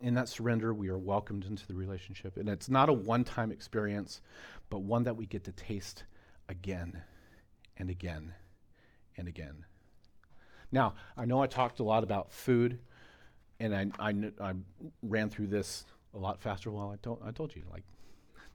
In 0.01 0.13
that 0.15 0.28
surrender, 0.28 0.73
we 0.73 0.89
are 0.89 0.97
welcomed 0.97 1.45
into 1.45 1.65
the 1.65 1.73
relationship. 1.73 2.36
And 2.36 2.49
it's 2.49 2.69
not 2.69 2.89
a 2.89 2.93
one 2.93 3.23
time 3.23 3.51
experience, 3.51 4.21
but 4.69 4.80
one 4.80 5.04
that 5.04 5.15
we 5.15 5.25
get 5.25 5.45
to 5.45 5.54
taste 5.54 6.04
again 6.49 7.01
and 7.78 7.89
again 7.89 8.34
and 9.17 9.30
again. 9.30 9.65
Now, 10.71 10.95
I 11.15 11.23
know 11.23 11.41
I 11.41 11.47
talked 11.47 11.80
a 11.80 11.84
lot 11.84 12.04
about 12.04 12.34
food 12.34 12.80
and 13.60 13.76
I, 13.76 13.88
I, 14.00 14.13
I, 14.41 14.54
ran 15.02 15.30
through 15.30 15.48
this 15.48 15.86
a 16.13 16.18
lot 16.18 16.41
faster. 16.41 16.72
Well, 16.72 16.91
I 16.91 16.98
told, 16.98 17.22
I 17.26 17.32
told 17.32 17.56
you, 17.56 17.63
like, 17.72 17.84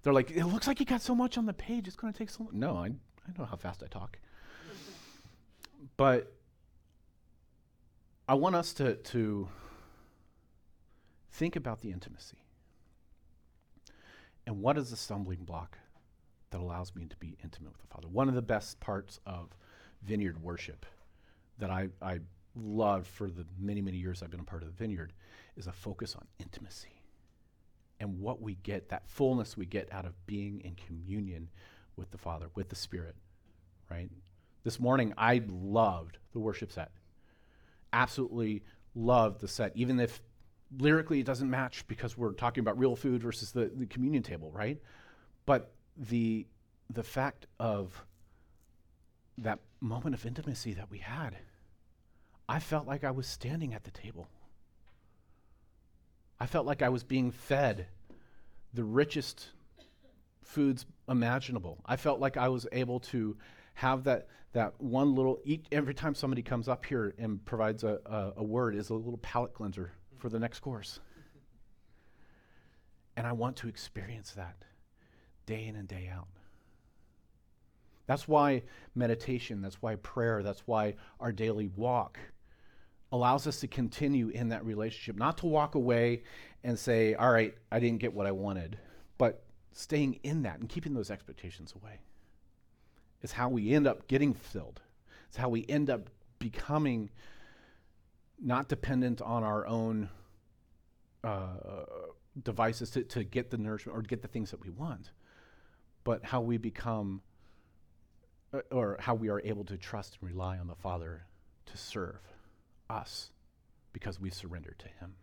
they're 0.02 0.12
like, 0.12 0.30
it 0.30 0.44
looks 0.44 0.66
like 0.66 0.80
you 0.80 0.86
got 0.86 1.02
so 1.02 1.14
much 1.14 1.38
on 1.38 1.46
the 1.46 1.52
page. 1.52 1.86
It's 1.86 1.96
going 1.96 2.12
to 2.12 2.18
take 2.18 2.30
so 2.30 2.44
long. 2.44 2.58
No, 2.58 2.76
I, 2.76 2.86
I 2.86 3.38
know 3.38 3.44
how 3.44 3.56
fast 3.56 3.82
I 3.82 3.86
talk. 3.86 4.18
but 5.96 6.32
I 8.28 8.34
want 8.34 8.54
us 8.54 8.72
to, 8.74 8.94
to 8.94 9.48
think 11.32 11.56
about 11.56 11.80
the 11.80 11.90
intimacy. 11.90 12.38
And 14.46 14.62
what 14.62 14.78
is 14.78 14.90
the 14.90 14.96
stumbling 14.96 15.44
block 15.44 15.78
that 16.50 16.60
allows 16.60 16.94
me 16.94 17.06
to 17.06 17.16
be 17.16 17.36
intimate 17.42 17.72
with 17.72 17.80
the 17.80 17.86
Father? 17.86 18.08
One 18.08 18.28
of 18.28 18.34
the 18.34 18.42
best 18.42 18.80
parts 18.80 19.20
of 19.26 19.56
vineyard 20.02 20.42
worship 20.42 20.86
that 21.58 21.70
I, 21.70 21.88
I 22.00 22.20
loved 22.54 23.06
for 23.06 23.30
the 23.30 23.44
many, 23.58 23.80
many 23.80 23.96
years 23.96 24.22
I've 24.22 24.30
been 24.30 24.40
a 24.40 24.44
part 24.44 24.62
of 24.62 24.68
the 24.68 24.74
vineyard 24.74 25.12
is 25.56 25.66
a 25.66 25.72
focus 25.72 26.14
on 26.14 26.26
intimacy 26.38 27.00
and 28.00 28.18
what 28.18 28.40
we 28.40 28.54
get, 28.54 28.88
that 28.88 29.06
fullness 29.08 29.56
we 29.56 29.66
get 29.66 29.92
out 29.92 30.06
of 30.06 30.14
being 30.26 30.60
in 30.60 30.74
communion 30.74 31.48
with 31.96 32.10
the 32.10 32.18
Father, 32.18 32.46
with 32.54 32.70
the 32.70 32.76
Spirit, 32.76 33.14
right? 33.90 34.10
This 34.64 34.80
morning, 34.80 35.12
I 35.18 35.42
loved 35.46 36.18
the 36.32 36.38
worship 36.38 36.72
set. 36.72 36.90
Absolutely 37.92 38.62
loved 38.94 39.40
the 39.40 39.48
set, 39.48 39.72
even 39.74 40.00
if 40.00 40.22
lyrically, 40.78 41.20
it 41.20 41.26
doesn't 41.26 41.50
match 41.50 41.86
because 41.88 42.16
we're 42.16 42.32
talking 42.32 42.62
about 42.62 42.78
real 42.78 42.96
food 42.96 43.22
versus 43.22 43.52
the, 43.52 43.70
the 43.74 43.86
communion 43.86 44.22
table, 44.22 44.50
right? 44.52 44.80
But 45.44 45.72
the, 45.96 46.46
the 46.88 47.02
fact 47.02 47.46
of 47.58 48.04
that 49.38 49.58
moment 49.80 50.14
of 50.14 50.24
intimacy 50.24 50.74
that 50.74 50.90
we 50.90 50.98
had, 50.98 51.36
I 52.50 52.58
felt 52.58 52.88
like 52.88 53.04
I 53.04 53.12
was 53.12 53.28
standing 53.28 53.74
at 53.74 53.84
the 53.84 53.92
table. 53.92 54.26
I 56.40 56.46
felt 56.46 56.66
like 56.66 56.82
I 56.82 56.88
was 56.88 57.04
being 57.04 57.30
fed 57.30 57.86
the 58.74 58.82
richest 58.82 59.50
foods 60.42 60.84
imaginable. 61.08 61.80
I 61.86 61.94
felt 61.94 62.18
like 62.18 62.36
I 62.36 62.48
was 62.48 62.66
able 62.72 62.98
to 63.00 63.36
have 63.74 64.02
that 64.04 64.26
that 64.52 64.74
one 64.80 65.14
little 65.14 65.38
each, 65.44 65.64
every 65.70 65.94
time 65.94 66.16
somebody 66.16 66.42
comes 66.42 66.66
up 66.66 66.84
here 66.84 67.14
and 67.18 67.44
provides 67.44 67.84
a, 67.84 68.00
a, 68.04 68.32
a 68.38 68.42
word 68.42 68.74
is 68.74 68.90
a 68.90 68.94
little 68.94 69.18
palate 69.18 69.54
cleanser 69.54 69.92
for 70.18 70.28
the 70.28 70.40
next 70.40 70.58
course. 70.58 70.98
And 73.16 73.28
I 73.28 73.32
want 73.32 73.58
to 73.58 73.68
experience 73.68 74.32
that 74.32 74.64
day 75.46 75.68
in 75.68 75.76
and 75.76 75.86
day 75.86 76.10
out. 76.12 76.26
That's 78.08 78.26
why 78.26 78.64
meditation, 78.96 79.62
that's 79.62 79.80
why 79.80 79.94
prayer, 79.94 80.42
that's 80.42 80.66
why 80.66 80.96
our 81.20 81.30
daily 81.30 81.68
walk 81.68 82.18
allows 83.12 83.46
us 83.46 83.60
to 83.60 83.66
continue 83.66 84.28
in 84.28 84.50
that 84.50 84.64
relationship, 84.64 85.16
not 85.16 85.38
to 85.38 85.46
walk 85.46 85.74
away 85.74 86.22
and 86.62 86.78
say, 86.78 87.14
All 87.14 87.30
right, 87.30 87.54
I 87.70 87.80
didn't 87.80 87.98
get 87.98 88.14
what 88.14 88.26
I 88.26 88.32
wanted, 88.32 88.78
but 89.18 89.42
staying 89.72 90.20
in 90.22 90.42
that 90.42 90.60
and 90.60 90.68
keeping 90.68 90.94
those 90.94 91.10
expectations 91.10 91.74
away 91.80 91.98
is 93.22 93.32
how 93.32 93.48
we 93.48 93.72
end 93.72 93.86
up 93.86 94.06
getting 94.08 94.34
filled. 94.34 94.80
It's 95.28 95.36
how 95.36 95.48
we 95.48 95.64
end 95.68 95.90
up 95.90 96.08
becoming 96.38 97.10
not 98.40 98.68
dependent 98.68 99.20
on 99.20 99.44
our 99.44 99.66
own 99.66 100.08
uh, 101.22 101.84
devices 102.42 102.90
to, 102.90 103.02
to 103.04 103.24
get 103.24 103.50
the 103.50 103.58
nourishment 103.58 103.96
or 103.96 104.02
get 104.02 104.22
the 104.22 104.28
things 104.28 104.50
that 104.50 104.60
we 104.60 104.70
want, 104.70 105.10
but 106.04 106.24
how 106.24 106.40
we 106.40 106.56
become 106.56 107.20
uh, 108.52 108.60
or 108.70 108.96
how 108.98 109.14
we 109.14 109.28
are 109.28 109.40
able 109.44 109.64
to 109.64 109.76
trust 109.76 110.18
and 110.20 110.30
rely 110.30 110.58
on 110.58 110.66
the 110.66 110.74
Father 110.74 111.26
to 111.66 111.76
serve 111.76 112.20
us 112.90 113.30
because 113.92 114.20
we 114.20 114.30
surrender 114.30 114.74
to 114.78 114.86
Him. 114.86 115.14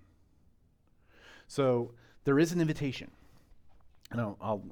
So 1.47 1.93
there 2.23 2.39
is 2.39 2.51
an 2.51 2.62
invitation. 2.62 3.12
And 4.12 4.21
I'll, 4.21 4.38
I'll 4.41 4.63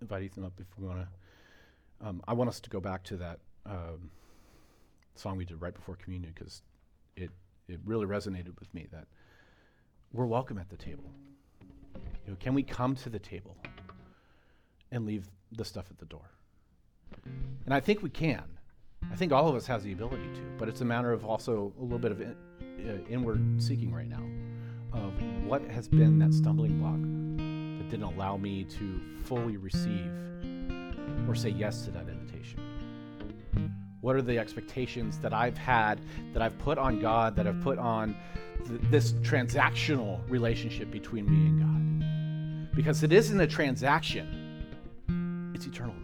invite 0.00 0.22
Ethan 0.22 0.44
up 0.44 0.52
if 0.58 0.66
we 0.78 0.86
want 0.86 1.00
to. 1.00 2.06
Um, 2.06 2.22
I 2.28 2.34
want 2.34 2.48
us 2.48 2.60
to 2.60 2.70
go 2.70 2.80
back 2.80 3.02
to 3.04 3.16
that 3.16 3.38
um, 3.64 4.10
song 5.14 5.36
we 5.36 5.44
did 5.44 5.60
right 5.60 5.74
before 5.74 5.96
communion 5.96 6.32
because 6.34 6.62
it, 7.16 7.30
it 7.68 7.80
really 7.84 8.06
resonated 8.06 8.58
with 8.60 8.72
me 8.74 8.86
that 8.92 9.06
we're 10.12 10.26
welcome 10.26 10.58
at 10.58 10.68
the 10.68 10.76
table. 10.76 11.10
You 12.26 12.32
know, 12.32 12.36
can 12.38 12.54
we 12.54 12.62
come 12.62 12.94
to 12.96 13.10
the 13.10 13.18
table 13.18 13.56
and 14.90 15.06
leave 15.06 15.28
the 15.52 15.64
stuff 15.64 15.86
at 15.90 15.98
the 15.98 16.04
door? 16.04 16.30
And 17.64 17.74
I 17.74 17.80
think 17.80 18.02
we 18.02 18.10
can. 18.10 18.44
I 19.10 19.16
think 19.16 19.32
all 19.32 19.48
of 19.48 19.54
us 19.54 19.66
has 19.66 19.82
the 19.82 19.92
ability 19.92 20.28
to, 20.34 20.40
but 20.58 20.68
it's 20.68 20.80
a 20.80 20.84
matter 20.84 21.12
of 21.12 21.24
also 21.24 21.72
a 21.78 21.82
little 21.82 21.98
bit 21.98 22.12
of 22.12 22.20
in, 22.20 22.36
uh, 22.88 23.10
inward 23.10 23.62
seeking 23.62 23.92
right 23.92 24.08
now 24.08 24.22
of 24.92 25.12
what 25.44 25.62
has 25.68 25.88
been 25.88 26.18
that 26.18 26.32
stumbling 26.32 26.78
block 26.78 27.00
that 27.78 27.90
didn't 27.90 28.14
allow 28.14 28.36
me 28.36 28.64
to 28.64 29.00
fully 29.24 29.56
receive 29.56 30.10
or 31.28 31.34
say 31.34 31.50
yes 31.50 31.82
to 31.82 31.90
that 31.90 32.08
invitation. 32.08 32.60
What 34.00 34.16
are 34.16 34.22
the 34.22 34.38
expectations 34.38 35.18
that 35.18 35.32
I've 35.32 35.58
had, 35.58 36.00
that 36.32 36.42
I've 36.42 36.56
put 36.58 36.78
on 36.78 37.00
God, 37.00 37.34
that 37.36 37.46
I've 37.46 37.60
put 37.62 37.78
on 37.78 38.16
th- 38.66 38.80
this 38.90 39.12
transactional 39.14 40.20
relationship 40.28 40.90
between 40.90 41.26
me 41.26 41.46
and 41.46 41.60
God? 41.60 42.76
Because 42.76 43.02
it 43.02 43.12
isn't 43.12 43.40
a 43.40 43.46
transaction, 43.46 45.52
it's 45.54 45.66
eternal. 45.66 45.94